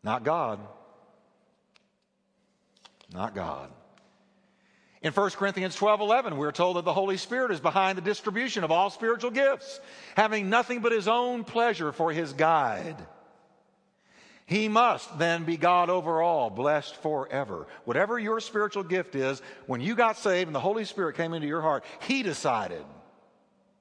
not 0.03 0.23
God. 0.23 0.59
Not 3.13 3.33
God. 3.33 3.71
In 5.01 5.13
1 5.13 5.29
Corinthians 5.31 5.75
12 5.75 6.01
11, 6.01 6.37
we're 6.37 6.51
told 6.51 6.75
that 6.75 6.83
the 6.83 6.93
Holy 6.93 7.17
Spirit 7.17 7.51
is 7.51 7.61
behind 7.61 7.97
the 7.97 8.01
distribution 8.01 8.65
of 8.65 8.71
all 8.71 8.89
spiritual 8.89 9.31
gifts, 9.31 9.79
having 10.15 10.49
nothing 10.49 10.81
but 10.81 10.91
his 10.91 11.07
own 11.07 11.45
pleasure 11.45 11.93
for 11.93 12.11
his 12.11 12.33
guide. 12.33 12.97
He 14.47 14.69
must 14.69 15.19
then 15.19 15.43
be 15.43 15.57
God 15.57 15.89
over 15.89 16.21
all, 16.21 16.49
blessed 16.49 16.95
forever. 16.95 17.67
Whatever 17.83 18.17
your 18.17 18.39
spiritual 18.39 18.83
gift 18.83 19.13
is, 19.13 19.41
when 19.65 19.81
you 19.81 19.93
got 19.93 20.17
saved 20.17 20.47
and 20.47 20.55
the 20.55 20.61
Holy 20.61 20.85
Spirit 20.85 21.17
came 21.17 21.33
into 21.33 21.47
your 21.47 21.61
heart, 21.61 21.83
He 21.99 22.23
decided. 22.23 22.85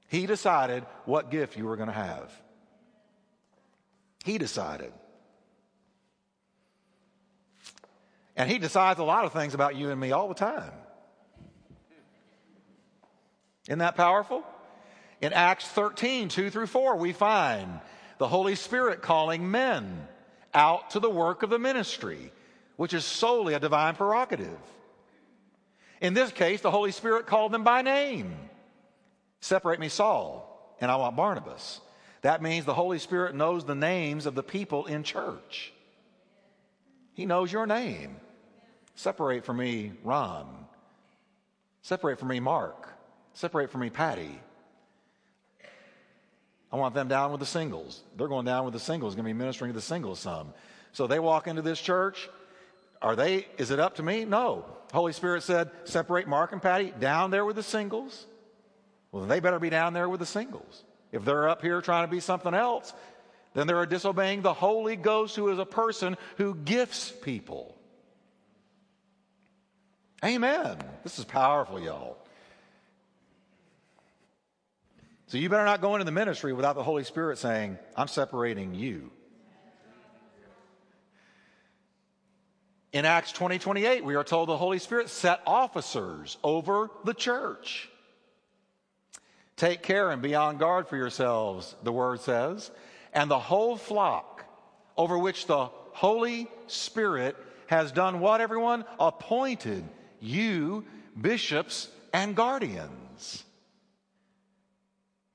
He 0.08 0.26
decided 0.26 0.84
what 1.04 1.30
gift 1.30 1.56
you 1.56 1.66
were 1.66 1.76
going 1.76 1.86
to 1.86 1.94
have. 1.94 2.32
He 4.24 4.38
decided. 4.38 4.92
And 8.36 8.50
He 8.50 8.58
decides 8.58 8.98
a 8.98 9.04
lot 9.04 9.24
of 9.24 9.32
things 9.32 9.54
about 9.54 9.76
you 9.76 9.90
and 9.90 10.00
me 10.00 10.10
all 10.10 10.26
the 10.26 10.34
time. 10.34 10.72
Isn't 13.68 13.78
that 13.78 13.94
powerful? 13.94 14.42
In 15.20 15.32
Acts 15.32 15.68
13, 15.68 16.28
2 16.28 16.50
through 16.50 16.66
4, 16.66 16.96
we 16.96 17.12
find 17.12 17.80
the 18.18 18.26
Holy 18.26 18.56
Spirit 18.56 19.00
calling 19.00 19.48
men 19.48 20.08
out 20.56 20.90
to 20.90 21.00
the 21.00 21.10
work 21.10 21.42
of 21.42 21.50
the 21.50 21.58
ministry, 21.58 22.32
which 22.76 22.94
is 22.94 23.04
solely 23.04 23.54
a 23.54 23.60
divine 23.60 23.94
prerogative. 23.94 24.58
In 26.00 26.14
this 26.14 26.32
case, 26.32 26.60
the 26.60 26.70
Holy 26.70 26.92
Spirit 26.92 27.26
called 27.26 27.52
them 27.52 27.62
by 27.62 27.82
name. 27.82 28.34
Separate 29.40 29.78
me, 29.78 29.88
Saul, 29.88 30.76
and 30.80 30.90
I 30.90 30.96
want 30.96 31.14
Barnabas. 31.14 31.80
That 32.22 32.42
means 32.42 32.64
the 32.64 32.74
Holy 32.74 32.98
Spirit 32.98 33.34
knows 33.34 33.64
the 33.64 33.74
names 33.74 34.26
of 34.26 34.34
the 34.34 34.42
people 34.42 34.86
in 34.86 35.04
church. 35.04 35.72
He 37.14 37.26
knows 37.26 37.52
your 37.52 37.66
name. 37.66 38.16
Separate 38.94 39.44
from 39.44 39.58
me, 39.58 39.92
Ron. 40.02 40.66
Separate 41.82 42.18
from 42.18 42.28
me, 42.28 42.40
Mark. 42.40 42.88
Separate 43.34 43.70
from 43.70 43.82
me, 43.82 43.90
Patty. 43.90 44.40
I 46.76 46.78
want 46.78 46.94
them 46.94 47.08
down 47.08 47.30
with 47.30 47.40
the 47.40 47.46
singles. 47.46 48.02
They're 48.18 48.28
going 48.28 48.44
down 48.44 48.66
with 48.66 48.74
the 48.74 48.80
singles, 48.80 49.14
going 49.14 49.24
to 49.24 49.28
be 49.30 49.32
ministering 49.32 49.70
to 49.70 49.74
the 49.74 49.80
singles 49.80 50.20
some. 50.20 50.52
So 50.92 51.06
they 51.06 51.18
walk 51.18 51.48
into 51.48 51.62
this 51.62 51.80
church. 51.80 52.28
Are 53.00 53.16
they, 53.16 53.46
is 53.56 53.70
it 53.70 53.80
up 53.80 53.96
to 53.96 54.02
me? 54.02 54.26
No. 54.26 54.66
Holy 54.92 55.14
Spirit 55.14 55.42
said, 55.42 55.70
separate 55.84 56.28
Mark 56.28 56.52
and 56.52 56.60
Patty 56.60 56.92
down 57.00 57.30
there 57.30 57.46
with 57.46 57.56
the 57.56 57.62
singles. 57.62 58.26
Well, 59.10 59.24
they 59.24 59.40
better 59.40 59.58
be 59.58 59.70
down 59.70 59.94
there 59.94 60.06
with 60.06 60.20
the 60.20 60.26
singles. 60.26 60.84
If 61.12 61.24
they're 61.24 61.48
up 61.48 61.62
here 61.62 61.80
trying 61.80 62.06
to 62.06 62.10
be 62.10 62.20
something 62.20 62.52
else, 62.52 62.92
then 63.54 63.66
they're 63.66 63.86
disobeying 63.86 64.42
the 64.42 64.52
Holy 64.52 64.96
Ghost, 64.96 65.34
who 65.34 65.48
is 65.48 65.58
a 65.58 65.64
person 65.64 66.18
who 66.36 66.54
gifts 66.54 67.10
people. 67.22 67.74
Amen. 70.22 70.76
This 71.04 71.18
is 71.18 71.24
powerful, 71.24 71.80
y'all. 71.80 72.18
So 75.28 75.38
you 75.38 75.48
better 75.48 75.64
not 75.64 75.80
go 75.80 75.96
into 75.96 76.04
the 76.04 76.12
ministry 76.12 76.52
without 76.52 76.76
the 76.76 76.84
Holy 76.84 77.02
Spirit 77.02 77.38
saying, 77.38 77.78
I'm 77.96 78.06
separating 78.06 78.74
you. 78.74 79.10
In 82.92 83.04
Acts 83.04 83.32
20 83.32 83.58
28, 83.58 84.04
we 84.04 84.14
are 84.14 84.24
told 84.24 84.48
the 84.48 84.56
Holy 84.56 84.78
Spirit 84.78 85.10
set 85.10 85.40
officers 85.46 86.38
over 86.44 86.90
the 87.04 87.12
church. 87.12 87.90
Take 89.56 89.82
care 89.82 90.10
and 90.10 90.22
be 90.22 90.34
on 90.34 90.58
guard 90.58 90.86
for 90.86 90.96
yourselves, 90.96 91.74
the 91.82 91.92
word 91.92 92.20
says, 92.20 92.70
and 93.12 93.30
the 93.30 93.38
whole 93.38 93.76
flock 93.76 94.44
over 94.96 95.18
which 95.18 95.46
the 95.46 95.66
Holy 95.92 96.48
Spirit 96.68 97.36
has 97.66 97.90
done 97.90 98.20
what, 98.20 98.40
everyone? 98.40 98.84
Appointed 99.00 99.84
you 100.20 100.84
bishops 101.20 101.88
and 102.12 102.36
guardians 102.36 103.05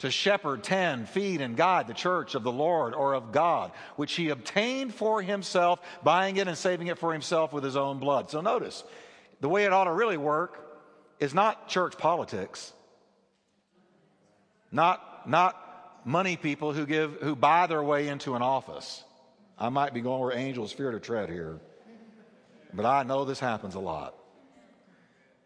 to 0.02 0.10
shepherd, 0.10 0.64
tend, 0.64 1.08
feed, 1.08 1.42
and 1.42 1.56
guide 1.56 1.88
the 1.88 1.94
church 1.94 2.34
of 2.34 2.42
the 2.42 2.52
Lord 2.52 2.96
or 2.96 3.14
of 3.14 3.32
God, 3.32 3.72
which 3.96 4.14
he 4.14 4.30
obtained 4.30 4.94
for 4.96 5.22
himself, 5.22 5.80
buying 6.04 6.38
it 6.38 6.48
and 6.48 6.58
saving 6.58 6.88
it 6.88 6.98
for 6.98 7.14
himself 7.14 7.54
with 7.54 7.64
his 7.64 7.76
own 7.76 8.00
blood. 8.00 8.30
So 8.32 8.42
notice, 8.42 8.84
the 9.42 9.50
way 9.50 9.66
it 9.66 9.72
ought 9.72 9.84
to 9.84 9.94
really 9.94 10.18
work 10.18 10.60
is 11.20 11.36
not 11.36 11.70
church 11.70 11.98
politics, 12.00 12.74
not, 14.72 15.30
not 15.30 15.56
money 16.04 16.36
people 16.36 16.74
who 16.74 16.88
give, 16.88 17.18
who 17.22 17.36
buy 17.36 17.68
their 17.68 17.84
way 17.84 18.08
into 18.08 18.36
an 18.36 18.42
office. 18.42 19.04
I 19.56 19.70
might 19.70 19.94
be 19.94 20.02
going 20.02 20.20
where 20.20 20.36
angels 20.36 20.72
fear 20.72 20.90
to 20.90 21.00
tread 21.00 21.30
here, 21.30 21.60
but 22.74 22.88
I 22.88 23.04
know 23.04 23.24
this 23.24 23.40
happens 23.40 23.76
a 23.76 23.80
lot. 23.80 24.16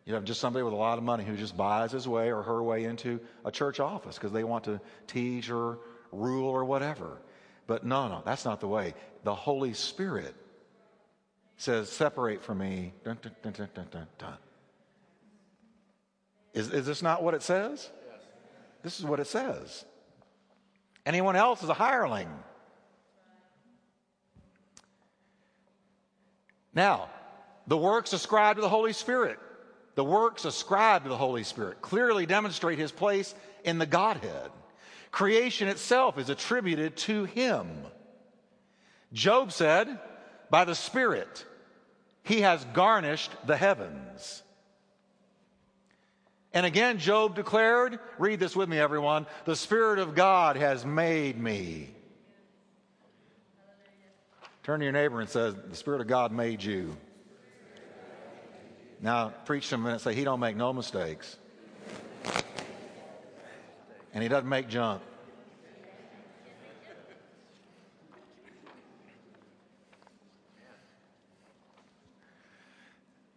You 0.06 0.14
have 0.14 0.24
just 0.24 0.40
somebody 0.40 0.64
with 0.64 0.74
a 0.74 0.78
lot 0.78 1.00
of 1.00 1.04
money 1.04 1.24
who 1.24 1.36
just 1.36 1.58
buys 1.58 1.92
his 1.92 2.08
way 2.08 2.32
or 2.32 2.44
her 2.44 2.62
way 2.62 2.84
into 2.84 3.20
a 3.44 3.52
church 3.52 3.80
office 3.80 4.16
because 4.16 4.32
they 4.32 4.44
want 4.44 4.66
to 4.66 4.80
teach 5.08 5.50
or 5.50 5.80
rule 6.12 6.48
or 6.48 6.64
whatever. 6.64 7.18
But 7.66 7.84
no, 7.84 8.08
no, 8.08 8.22
that's 8.24 8.46
not 8.46 8.60
the 8.60 8.68
way. 8.68 8.94
The 9.24 9.34
Holy 9.34 9.74
Spirit 9.74 10.36
says, 11.58 11.90
Separate 11.90 12.44
from 12.44 12.60
me. 12.60 12.94
Dun, 13.04 13.18
dun, 13.42 13.70
dun, 14.20 14.38
is, 16.54 16.72
is 16.72 16.86
this 16.86 17.02
not 17.02 17.22
what 17.22 17.34
it 17.34 17.42
says? 17.42 17.90
Yes. 18.10 18.22
This 18.82 19.00
is 19.00 19.06
what 19.06 19.20
it 19.20 19.28
says. 19.28 19.84
Anyone 21.06 21.36
else 21.36 21.62
is 21.62 21.70
a 21.70 21.74
hireling. 21.74 22.30
Now, 26.74 27.10
the 27.68 27.78
works 27.78 28.14
ascribed 28.14 28.58
to 28.58 28.62
the 28.62 28.70
Holy 28.70 28.94
Spirit 28.94 29.38
the 29.96 30.04
works 30.04 30.46
ascribed 30.46 31.06
to 31.06 31.10
the 31.10 31.18
Holy 31.18 31.44
Spirit 31.44 31.82
clearly 31.82 32.26
demonstrate 32.26 32.78
his 32.78 32.92
place 32.92 33.34
in 33.64 33.80
the 33.80 33.86
Godhead. 33.86 34.52
Creation 35.12 35.70
itself 35.70 36.18
is 36.18 36.30
attributed 36.30 36.98
to 36.98 37.24
him. 37.24 37.70
Job 39.14 39.54
said, 39.54 40.00
By 40.50 40.66
the 40.66 40.76
Spirit, 40.76 41.46
he 42.24 42.42
has 42.42 42.66
garnished 42.74 43.32
the 43.46 43.56
heavens. 43.56 44.44
And 46.54 46.66
again, 46.66 47.00
Job 47.00 47.36
declared, 47.36 48.00
read 48.18 48.40
this 48.40 48.56
with 48.56 48.70
me, 48.70 48.78
everyone, 48.78 49.26
the 49.46 49.56
Spirit 49.56 50.00
of 50.00 50.16
God 50.16 50.58
has 50.58 50.86
made 50.86 51.38
me. 51.38 51.90
Turn 54.64 54.80
to 54.80 54.86
your 54.86 54.94
neighbor 54.94 55.22
and 55.22 55.30
say, 55.30 55.52
The 55.52 55.76
Spirit 55.76 56.02
of 56.02 56.08
God 56.08 56.32
made 56.32 56.64
you. 56.64 56.98
Now, 59.06 59.30
preach 59.46 59.70
to 59.70 59.76
him 59.76 59.86
and 59.86 60.02
say, 60.02 60.16
He 60.16 60.24
don't 60.24 60.40
make 60.40 60.56
no 60.56 60.74
mistakes. 60.74 61.38
And 64.16 64.24
He 64.24 64.28
doesn't 64.28 64.50
make 64.50 64.68
junk. 64.68 65.04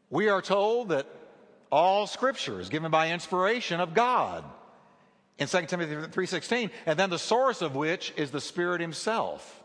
We 0.09 0.31
are 0.31 0.41
told 0.41 0.89
that 0.89 1.07
all 1.71 2.07
scripture 2.07 2.61
is 2.61 2.71
given 2.71 2.91
by 2.91 3.11
inspiration 3.11 3.79
of 3.79 3.93
God 3.93 4.45
in 5.37 5.49
2 5.49 5.67
Timothy 5.67 5.97
3:16 5.97 6.71
and 6.87 6.99
then 6.99 7.11
the 7.11 7.19
source 7.19 7.61
of 7.61 7.77
which 7.77 8.15
is 8.17 8.31
the 8.31 8.41
Spirit 8.41 8.81
himself. 8.81 9.63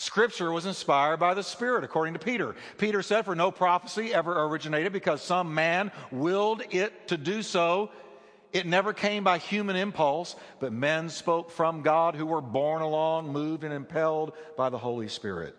Scripture 0.00 0.52
was 0.52 0.64
inspired 0.64 1.18
by 1.18 1.34
the 1.34 1.42
Spirit, 1.42 1.82
according 1.82 2.14
to 2.14 2.20
Peter. 2.20 2.54
Peter 2.78 3.02
said, 3.02 3.24
For 3.24 3.34
no 3.34 3.50
prophecy 3.50 4.14
ever 4.14 4.44
originated 4.44 4.92
because 4.92 5.20
some 5.20 5.54
man 5.54 5.90
willed 6.12 6.62
it 6.70 7.08
to 7.08 7.16
do 7.16 7.42
so. 7.42 7.90
It 8.52 8.64
never 8.64 8.92
came 8.92 9.24
by 9.24 9.38
human 9.38 9.74
impulse, 9.74 10.36
but 10.60 10.72
men 10.72 11.08
spoke 11.08 11.50
from 11.50 11.82
God 11.82 12.14
who 12.14 12.26
were 12.26 12.40
borne 12.40 12.80
along, 12.80 13.32
moved, 13.32 13.64
and 13.64 13.74
impelled 13.74 14.34
by 14.56 14.70
the 14.70 14.78
Holy 14.78 15.08
Spirit. 15.08 15.56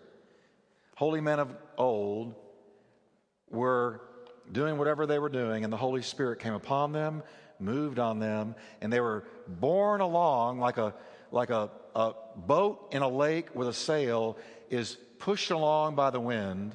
Holy 0.96 1.20
men 1.20 1.38
of 1.38 1.54
old 1.76 2.34
were 3.50 4.00
doing 4.50 4.78
whatever 4.78 5.04
they 5.04 5.18
were 5.18 5.28
doing, 5.28 5.64
and 5.64 5.72
the 5.72 5.76
Holy 5.76 6.02
Spirit 6.02 6.38
came 6.38 6.54
upon 6.54 6.92
them, 6.92 7.22
moved 7.58 7.98
on 7.98 8.18
them, 8.18 8.54
and 8.80 8.90
they 8.90 9.00
were 9.00 9.24
borne 9.46 10.00
along 10.00 10.60
like 10.60 10.78
a, 10.78 10.94
like 11.30 11.50
a, 11.50 11.70
a 11.94 12.12
boat 12.36 12.88
in 12.92 13.02
a 13.02 13.08
lake 13.08 13.54
with 13.54 13.68
a 13.68 13.72
sail 13.72 14.36
is 14.70 14.96
pushed 15.18 15.50
along 15.50 15.94
by 15.94 16.10
the 16.10 16.20
wind. 16.20 16.74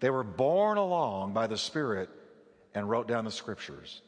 They 0.00 0.10
were 0.10 0.24
borne 0.24 0.78
along 0.78 1.32
by 1.32 1.46
the 1.46 1.56
Spirit 1.56 2.10
and 2.74 2.88
wrote 2.88 3.06
down 3.06 3.24
the 3.24 3.30
scriptures. 3.30 4.02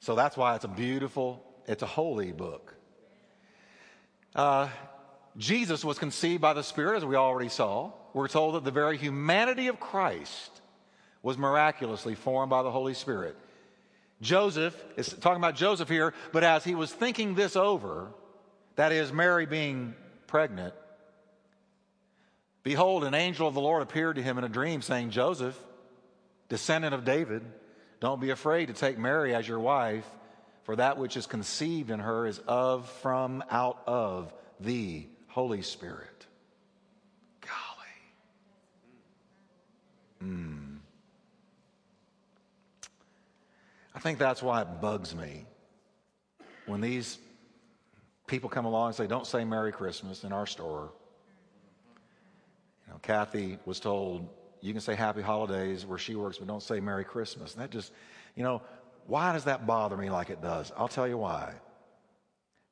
So 0.00 0.14
that's 0.14 0.36
why 0.36 0.54
it's 0.54 0.64
a 0.64 0.68
beautiful, 0.68 1.44
it's 1.66 1.82
a 1.82 1.86
holy 1.86 2.32
book. 2.32 2.74
Uh, 4.34 4.68
Jesus 5.36 5.84
was 5.84 5.98
conceived 5.98 6.40
by 6.40 6.54
the 6.54 6.62
Spirit, 6.62 6.96
as 6.96 7.04
we 7.04 7.16
already 7.16 7.48
saw. 7.48 7.92
We're 8.14 8.28
told 8.28 8.54
that 8.54 8.64
the 8.64 8.70
very 8.70 8.96
humanity 8.96 9.68
of 9.68 9.78
Christ 9.78 10.50
was 11.22 11.36
miraculously 11.36 12.14
formed 12.14 12.50
by 12.50 12.62
the 12.62 12.70
Holy 12.70 12.94
Spirit. 12.94 13.36
Joseph 14.20 14.76
is 14.96 15.08
talking 15.08 15.38
about 15.38 15.56
Joseph 15.56 15.88
here, 15.88 16.12
but 16.32 16.44
as 16.44 16.62
he 16.64 16.74
was 16.74 16.92
thinking 16.92 17.34
this 17.34 17.56
over, 17.56 18.08
that 18.76 18.92
is, 18.92 19.12
Mary 19.12 19.46
being 19.46 19.94
pregnant, 20.26 20.74
behold, 22.62 23.04
an 23.04 23.14
angel 23.14 23.48
of 23.48 23.54
the 23.54 23.60
Lord 23.60 23.82
appeared 23.82 24.16
to 24.16 24.22
him 24.22 24.36
in 24.38 24.44
a 24.44 24.48
dream, 24.48 24.82
saying, 24.82 25.10
Joseph, 25.10 25.58
descendant 26.48 26.94
of 26.94 27.04
David, 27.04 27.42
don't 28.00 28.20
be 28.20 28.30
afraid 28.30 28.66
to 28.66 28.72
take 28.72 28.98
Mary 28.98 29.34
as 29.34 29.48
your 29.48 29.60
wife, 29.60 30.06
for 30.64 30.76
that 30.76 30.98
which 30.98 31.16
is 31.16 31.26
conceived 31.26 31.90
in 31.90 32.00
her 32.00 32.26
is 32.26 32.38
of, 32.40 32.88
from, 33.02 33.42
out 33.50 33.82
of 33.86 34.32
the 34.60 35.06
Holy 35.28 35.62
Spirit. 35.62 36.26
Golly. 37.40 37.52
Hmm. 40.20 40.49
I 44.00 44.02
think 44.02 44.18
that's 44.18 44.42
why 44.42 44.62
it 44.62 44.80
bugs 44.80 45.14
me 45.14 45.44
when 46.64 46.80
these 46.80 47.18
people 48.26 48.48
come 48.48 48.64
along 48.64 48.86
and 48.86 48.96
say, 48.96 49.06
Don't 49.06 49.26
say 49.26 49.44
Merry 49.44 49.72
Christmas 49.72 50.24
in 50.24 50.32
our 50.32 50.46
store. 50.46 50.90
You 52.86 52.94
know, 52.94 52.98
Kathy 53.02 53.58
was 53.66 53.78
told, 53.78 54.26
You 54.62 54.72
can 54.72 54.80
say 54.80 54.94
Happy 54.94 55.20
Holidays 55.20 55.84
where 55.84 55.98
she 55.98 56.14
works, 56.14 56.38
but 56.38 56.48
don't 56.48 56.62
say 56.62 56.80
Merry 56.80 57.04
Christmas. 57.04 57.52
And 57.52 57.62
that 57.62 57.68
just, 57.68 57.92
you 58.36 58.42
know, 58.42 58.62
why 59.06 59.34
does 59.34 59.44
that 59.44 59.66
bother 59.66 59.98
me 59.98 60.08
like 60.08 60.30
it 60.30 60.40
does? 60.40 60.72
I'll 60.78 60.88
tell 60.88 61.06
you 61.06 61.18
why 61.18 61.52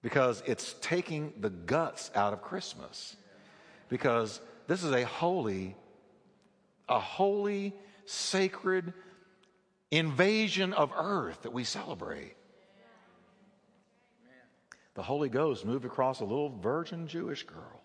because 0.03 0.43
it's 0.47 0.77
taking 0.81 1.35
the 1.41 1.51
guts 1.51 2.11
out 2.15 2.33
of 2.33 2.41
Christmas. 2.41 3.17
Because 3.91 4.41
this 4.67 4.83
is 4.83 4.93
a 4.93 5.05
holy, 5.05 5.77
a 6.89 6.99
holy, 6.99 7.75
sacred 8.07 8.95
invasion 9.91 10.73
of 10.73 10.93
earth 10.95 11.43
that 11.43 11.53
we 11.53 11.65
celebrate. 11.65 12.35
The 14.95 15.03
Holy 15.03 15.29
Ghost 15.29 15.65
moved 15.65 15.85
across 15.85 16.21
a 16.21 16.25
little 16.25 16.51
virgin 16.51 17.07
Jewish 17.07 17.45
girl. 17.45 17.83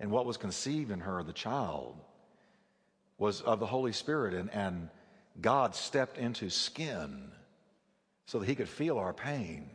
And 0.00 0.10
what 0.10 0.26
was 0.26 0.36
conceived 0.36 0.90
in 0.90 1.00
her, 1.00 1.22
the 1.22 1.32
child, 1.32 1.96
was 3.16 3.42
of 3.42 3.60
the 3.60 3.66
Holy 3.66 3.92
Spirit. 3.92 4.34
And, 4.34 4.50
and 4.50 4.88
God 5.40 5.76
stepped 5.76 6.18
into 6.18 6.50
skin 6.50 7.30
so 8.26 8.40
that 8.40 8.48
he 8.48 8.54
could 8.54 8.68
feel 8.68 8.98
our 8.98 9.12
pain 9.12 9.70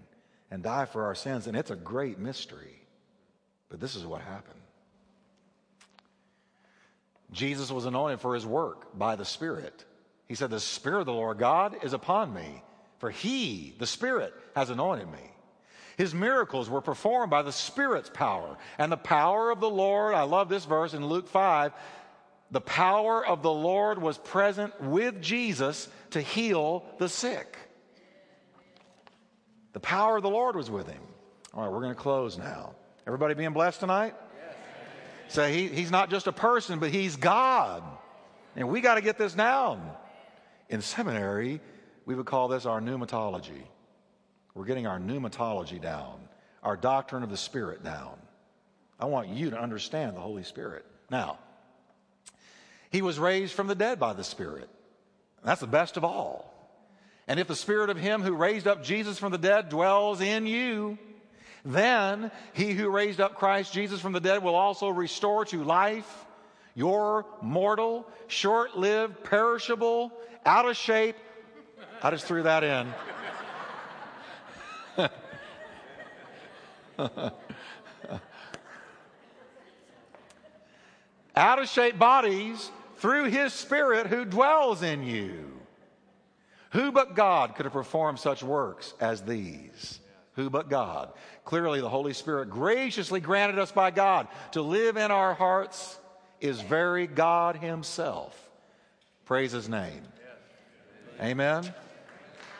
and 0.51 0.61
die 0.61 0.85
for 0.85 1.05
our 1.05 1.15
sins. 1.15 1.47
And 1.47 1.55
it's 1.55 1.71
a 1.71 1.75
great 1.75 2.19
mystery. 2.19 2.81
But 3.69 3.79
this 3.79 3.95
is 3.95 4.05
what 4.05 4.21
happened 4.21 4.59
Jesus 7.31 7.71
was 7.71 7.85
anointed 7.85 8.19
for 8.19 8.33
his 8.33 8.45
work 8.45 8.97
by 8.97 9.15
the 9.15 9.25
Spirit. 9.25 9.85
He 10.27 10.35
said, 10.35 10.49
The 10.49 10.59
Spirit 10.59 11.01
of 11.01 11.05
the 11.05 11.13
Lord 11.13 11.37
God 11.37 11.77
is 11.83 11.93
upon 11.93 12.33
me, 12.33 12.63
for 12.99 13.09
he, 13.09 13.75
the 13.79 13.87
Spirit, 13.87 14.33
has 14.55 14.69
anointed 14.69 15.11
me. 15.11 15.31
His 15.97 16.13
miracles 16.13 16.69
were 16.69 16.81
performed 16.81 17.29
by 17.29 17.41
the 17.41 17.51
Spirit's 17.51 18.09
power. 18.09 18.57
And 18.77 18.91
the 18.91 18.97
power 18.97 19.51
of 19.51 19.59
the 19.59 19.69
Lord, 19.69 20.13
I 20.13 20.23
love 20.23 20.49
this 20.49 20.65
verse 20.65 20.93
in 20.93 21.05
Luke 21.05 21.27
5, 21.27 21.71
the 22.51 22.61
power 22.61 23.25
of 23.25 23.41
the 23.41 23.51
Lord 23.51 24.01
was 24.01 24.17
present 24.17 24.79
with 24.81 25.21
Jesus 25.21 25.87
to 26.11 26.21
heal 26.21 26.85
the 26.99 27.09
sick. 27.09 27.57
The 29.73 29.79
power 29.79 30.17
of 30.17 30.23
the 30.23 30.29
Lord 30.29 30.55
was 30.55 30.69
with 30.69 30.87
him. 30.87 31.01
All 31.53 31.63
right, 31.63 31.71
we're 31.71 31.81
going 31.81 31.95
to 31.95 31.99
close 31.99 32.37
now. 32.37 32.75
Everybody 33.07 33.33
being 33.33 33.53
blessed 33.53 33.79
tonight? 33.79 34.15
Say, 35.27 35.53
he, 35.53 35.67
he's 35.67 35.91
not 35.91 36.09
just 36.09 36.27
a 36.27 36.31
person, 36.31 36.79
but 36.79 36.91
he's 36.91 37.15
God. 37.15 37.83
And 38.55 38.69
we 38.69 38.81
got 38.81 38.95
to 38.95 39.01
get 39.01 39.17
this 39.17 39.33
down. 39.33 39.81
In 40.69 40.81
seminary, 40.81 41.61
we 42.05 42.15
would 42.15 42.25
call 42.25 42.47
this 42.47 42.65
our 42.65 42.81
pneumatology. 42.81 43.63
We're 44.53 44.65
getting 44.65 44.87
our 44.87 44.99
pneumatology 44.99 45.81
down, 45.81 46.19
our 46.63 46.77
doctrine 46.77 47.23
of 47.23 47.29
the 47.29 47.37
Spirit 47.37 47.83
down. 47.83 48.17
I 48.99 49.05
want 49.05 49.29
you 49.29 49.49
to 49.51 49.59
understand 49.59 50.15
the 50.15 50.21
Holy 50.21 50.43
Spirit. 50.43 50.85
Now, 51.09 51.39
he 52.89 53.01
was 53.01 53.19
raised 53.19 53.53
from 53.53 53.67
the 53.67 53.75
dead 53.75 53.99
by 53.99 54.13
the 54.13 54.23
Spirit. 54.23 54.69
That's 55.43 55.61
the 55.61 55.67
best 55.67 55.97
of 55.97 56.03
all. 56.03 56.51
And 57.27 57.39
if 57.39 57.47
the 57.47 57.55
spirit 57.55 57.89
of 57.89 57.97
him 57.97 58.21
who 58.21 58.33
raised 58.33 58.67
up 58.67 58.83
Jesus 58.83 59.17
from 59.17 59.31
the 59.31 59.37
dead 59.37 59.69
dwells 59.69 60.21
in 60.21 60.45
you, 60.45 60.97
then 61.63 62.31
he 62.53 62.71
who 62.71 62.89
raised 62.89 63.19
up 63.19 63.35
Christ 63.35 63.73
Jesus 63.73 63.99
from 63.99 64.13
the 64.13 64.19
dead 64.19 64.43
will 64.43 64.55
also 64.55 64.89
restore 64.89 65.45
to 65.45 65.63
life 65.63 66.24
your 66.75 67.25
mortal, 67.41 68.05
short 68.27 68.77
lived, 68.77 69.23
perishable, 69.23 70.11
out 70.45 70.67
of 70.67 70.77
shape. 70.77 71.15
I 72.03 72.11
just 72.11 72.25
threw 72.25 72.43
that 72.43 72.63
in. 72.63 72.93
out 81.35 81.59
of 81.59 81.67
shape 81.67 81.97
bodies 81.97 82.69
through 82.97 83.25
his 83.25 83.53
spirit 83.53 84.07
who 84.07 84.25
dwells 84.25 84.83
in 84.83 85.03
you. 85.03 85.51
Who 86.71 86.91
but 86.91 87.15
God 87.15 87.55
could 87.55 87.65
have 87.65 87.73
performed 87.73 88.19
such 88.19 88.43
works 88.43 88.93
as 88.99 89.21
these? 89.21 89.99
Who 90.33 90.49
but 90.49 90.69
God? 90.69 91.13
Clearly, 91.45 91.79
the 91.79 91.89
Holy 91.89 92.13
Spirit, 92.13 92.49
graciously 92.49 93.21
granted 93.21 93.59
us 93.59 93.71
by 93.71 93.91
God 93.91 94.27
to 94.51 94.61
live 94.61 94.97
in 94.97 95.09
our 95.09 95.33
hearts, 95.33 95.97
is 96.45 96.61
very 96.61 97.07
God 97.07 97.55
Himself. 97.55 98.39
Praise 99.25 99.51
His 99.51 99.67
name. 99.67 100.01
Amen. 101.21 101.73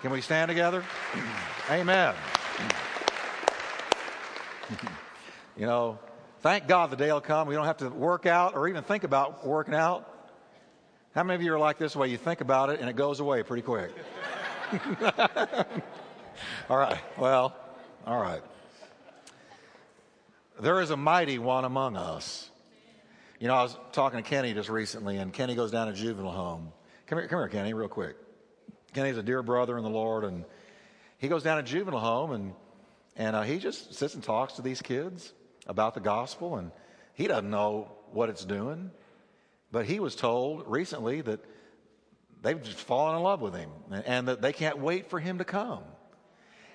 Can 0.01 0.11
we 0.11 0.21
stand 0.21 0.49
together? 0.49 0.83
Amen. 1.69 2.13
you 5.57 5.65
know, 5.65 5.99
thank 6.41 6.67
God 6.67 6.91
the 6.91 6.95
day 6.95 7.11
will 7.11 7.21
come. 7.21 7.47
We 7.47 7.55
don't 7.55 7.65
have 7.65 7.77
to 7.77 7.89
work 7.89 8.25
out 8.25 8.55
or 8.55 8.67
even 8.67 8.83
think 8.83 9.03
about 9.03 9.45
working 9.45 9.73
out. 9.73 10.11
How 11.13 11.23
many 11.23 11.35
of 11.35 11.41
you 11.41 11.53
are 11.53 11.59
like 11.59 11.77
this 11.77 11.95
way? 11.95 12.09
You 12.09 12.17
think 12.17 12.41
about 12.41 12.69
it 12.69 12.79
and 12.79 12.89
it 12.89 12.95
goes 12.95 13.19
away 13.19 13.41
pretty 13.43 13.63
quick. 13.63 13.91
all 16.69 16.77
right. 16.77 16.99
Well, 17.17 17.55
all 18.05 18.19
right. 18.19 18.41
There 20.59 20.81
is 20.81 20.89
a 20.89 20.97
mighty 20.97 21.39
one 21.39 21.65
among 21.65 21.97
us. 21.97 22.49
You 23.45 23.49
know, 23.49 23.57
I 23.57 23.61
was 23.61 23.77
talking 23.91 24.17
to 24.17 24.27
Kenny 24.27 24.55
just 24.55 24.69
recently, 24.69 25.17
and 25.17 25.31
Kenny 25.31 25.53
goes 25.53 25.69
down 25.69 25.85
to 25.85 25.93
juvenile 25.93 26.31
home. 26.31 26.71
Come 27.05 27.19
here, 27.19 27.27
come 27.27 27.37
here, 27.37 27.47
Kenny, 27.47 27.75
real 27.75 27.87
quick. 27.87 28.15
Kenny's 28.91 29.17
a 29.17 29.21
dear 29.21 29.43
brother 29.43 29.77
in 29.77 29.83
the 29.83 29.89
Lord, 29.91 30.23
and 30.23 30.45
he 31.19 31.27
goes 31.27 31.43
down 31.43 31.57
to 31.57 31.61
juvenile 31.61 31.99
home, 31.99 32.31
and 32.31 32.53
and 33.15 33.35
uh, 33.35 33.43
he 33.43 33.59
just 33.59 33.93
sits 33.93 34.15
and 34.15 34.23
talks 34.23 34.53
to 34.53 34.63
these 34.63 34.81
kids 34.81 35.31
about 35.67 35.93
the 35.93 35.99
gospel, 35.99 36.57
and 36.57 36.71
he 37.13 37.27
doesn't 37.27 37.51
know 37.51 37.91
what 38.13 38.29
it's 38.29 38.43
doing, 38.43 38.89
but 39.71 39.85
he 39.85 39.99
was 39.99 40.15
told 40.15 40.63
recently 40.65 41.21
that 41.21 41.39
they've 42.41 42.63
just 42.63 42.79
fallen 42.79 43.15
in 43.15 43.21
love 43.21 43.41
with 43.41 43.53
him, 43.53 43.69
and 44.07 44.27
that 44.27 44.41
they 44.41 44.53
can't 44.53 44.79
wait 44.79 45.11
for 45.11 45.19
him 45.19 45.37
to 45.37 45.45
come, 45.45 45.83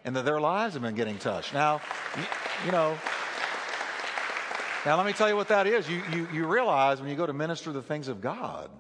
and 0.05 0.15
that 0.15 0.25
their 0.25 0.41
lives 0.41 0.75
have 0.75 0.85
been 0.85 0.95
getting 0.95 1.19
touched. 1.19 1.53
Now, 1.53 1.81
you, 2.17 2.23
you 2.67 2.71
know. 2.71 2.97
Now, 4.87 4.97
let 4.97 5.05
me 5.05 5.13
tell 5.13 5.29
you 5.29 5.37
what 5.37 5.49
that 5.49 5.67
is. 5.67 5.89
You, 5.89 6.03
you, 6.13 6.29
you 6.33 6.47
realize 6.47 7.01
when 7.01 7.11
you 7.11 7.17
go 7.17 7.27
to 7.27 7.35
minister 7.35 7.71
the 7.71 7.83
things 7.83 8.09
of 8.09 8.23
God 8.23 8.71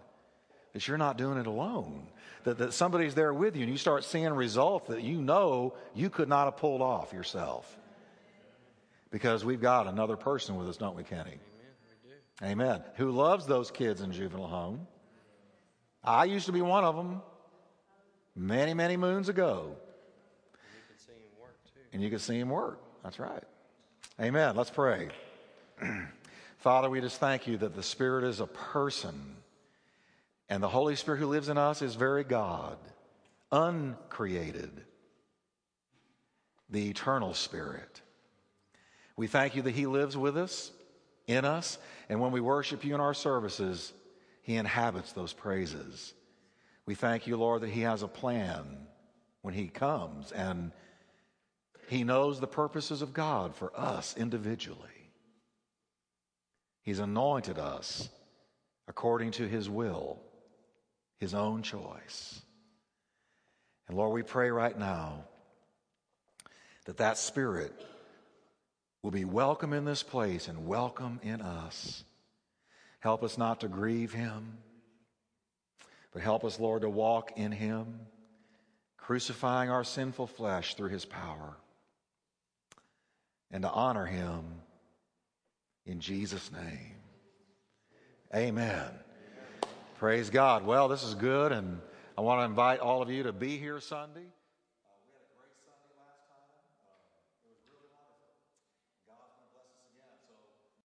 that 0.73 0.89
you're 0.89 0.97
not 0.97 1.19
doing 1.19 1.37
it 1.37 1.47
alone, 1.47 2.07
that, 2.45 2.57
that 2.59 2.73
somebody's 2.73 3.15
there 3.15 3.35
with 3.35 3.55
you, 3.55 3.63
and 3.63 3.71
you 3.71 3.77
start 3.77 4.05
seeing 4.05 4.33
results 4.33 4.89
that 4.89 5.03
you 5.03 5.21
know 5.21 5.75
you 5.95 6.09
could 6.09 6.29
not 6.29 6.47
have 6.47 6.57
pulled 6.57 6.81
off 6.81 7.13
yourself. 7.13 7.77
Because 9.11 9.45
we've 9.45 9.61
got 9.61 9.89
another 9.89 10.17
person 10.17 10.57
with 10.57 10.69
us, 10.69 10.79
don't 10.79 10.97
we, 10.97 11.03
Kenny? 11.03 11.39
Amen. 11.39 11.41
We 12.41 12.49
Amen. 12.49 12.83
Who 12.97 13.11
loves 13.11 13.45
those 13.45 13.71
kids 13.71 14.01
in 14.01 14.13
juvenile 14.13 14.47
home. 14.47 14.87
I 16.03 16.25
used 16.25 16.47
to 16.47 16.53
be 16.53 16.63
one 16.63 16.85
of 16.85 16.97
them 16.97 17.21
many, 18.35 18.73
many 18.73 18.97
moons 18.97 19.29
ago. 19.29 19.77
And 20.55 20.73
you 20.73 20.83
can 20.89 20.99
see 20.99 21.13
him 21.13 21.43
work 21.43 21.57
too. 21.65 21.81
And 21.93 22.03
you 22.03 22.09
can 22.09 22.19
see 22.21 22.39
him 22.39 22.49
work. 22.49 22.81
That's 23.03 23.19
right. 23.19 23.43
Amen. 24.19 24.57
Let's 24.57 24.71
pray. 24.71 25.11
Father, 26.59 26.91
we 26.91 27.01
just 27.01 27.21
thank 27.21 27.47
you 27.47 27.57
that 27.59 27.75
the 27.75 27.83
Spirit 27.83 28.25
is 28.25 28.41
a 28.41 28.47
person 28.47 29.37
and 30.49 30.63
the 30.63 30.69
Holy 30.69 30.97
Spirit 30.97 31.19
who 31.19 31.27
lives 31.27 31.49
in 31.49 31.57
us 31.57 31.81
is 31.81 31.95
very 31.95 32.25
God, 32.25 32.77
uncreated, 33.53 34.71
the 36.69 36.91
eternal 36.91 37.35
Spirit. 37.35 38.01
We 39.17 39.29
thank 39.29 39.55
you 39.55 39.63
that 39.63 39.75
He 39.75 39.87
lives 39.87 40.17
with 40.17 40.37
us, 40.37 40.73
in 41.29 41.45
us, 41.45 41.79
and 42.09 42.21
when 42.21 42.33
we 42.33 42.41
worship 42.41 42.85
you 42.85 42.95
in 42.97 43.01
our 43.01 43.15
services, 43.15 43.93
He 44.43 44.57
inhabits 44.57 45.13
those 45.13 45.33
praises. 45.33 46.15
We 46.85 46.97
thank 46.97 47.29
you, 47.29 47.37
Lord, 47.37 47.63
that 47.63 47.71
He 47.71 47.83
has 47.83 48.03
a 48.03 48.09
plan 48.09 48.65
when 49.43 49.55
He 49.55 49.69
comes 49.69 50.33
and 50.33 50.73
He 51.89 52.03
knows 52.03 52.41
the 52.41 52.49
purposes 52.49 53.03
of 53.03 53.13
God 53.13 53.55
for 53.55 53.73
us 53.79 54.17
individually. 54.17 55.00
He's 56.83 56.99
anointed 56.99 57.59
us 57.59 58.09
according 58.89 59.33
to 59.33 59.47
his 59.47 59.69
will, 59.69 60.21
his 61.19 61.35
own 61.35 61.63
choice. 61.63 62.41
And 63.89 63.97
Lord, 63.97 64.13
we 64.13 64.23
pray 64.23 64.51
right 64.51 64.77
now 64.79 65.25
that 66.87 66.99
that 66.99 67.19
spirit 67.19 67.73
will 69.03 69.11
be 69.11 69.25
welcome 69.25 69.73
in 69.73 69.85
this 69.85 70.03
place 70.03 70.49
and 70.49 70.67
welcome 70.67 71.21
in 71.23 71.41
us. 71.41 72.05
Help 73.01 73.23
us 73.23 73.39
not 73.39 73.61
to 73.61 73.69
grieve 73.69 74.13
him, 74.13 74.59
but 76.13 76.23
help 76.23 76.45
us, 76.45 76.61
Lord, 76.61 76.83
to 76.83 76.91
walk 76.91 77.33
in 77.37 77.53
him, 77.53 78.01
crucifying 78.97 79.71
our 79.71 79.85
sinful 79.85 80.27
flesh 80.27 80.75
through 80.75 80.91
his 80.91 81.05
power, 81.05 81.57
and 83.51 83.63
to 83.63 83.71
honor 83.71 84.07
him 84.07 84.45
in 85.87 86.01
Jesus' 86.01 86.51
name. 86.53 86.97
Amen. 88.35 88.91
Praise 89.99 90.31
God. 90.31 90.65
Well, 90.65 90.89
this 90.89 91.03
is 91.03 91.15
good, 91.15 91.53
and 91.53 91.81
I 92.17 92.21
want 92.21 92.41
to 92.41 92.45
invite 92.45 92.81
all 92.81 93.03
of 93.03 93.11
you 93.11 93.25
to 93.25 93.33
be 93.33 93.59
here 93.59 93.81
Sunday. 93.81 94.29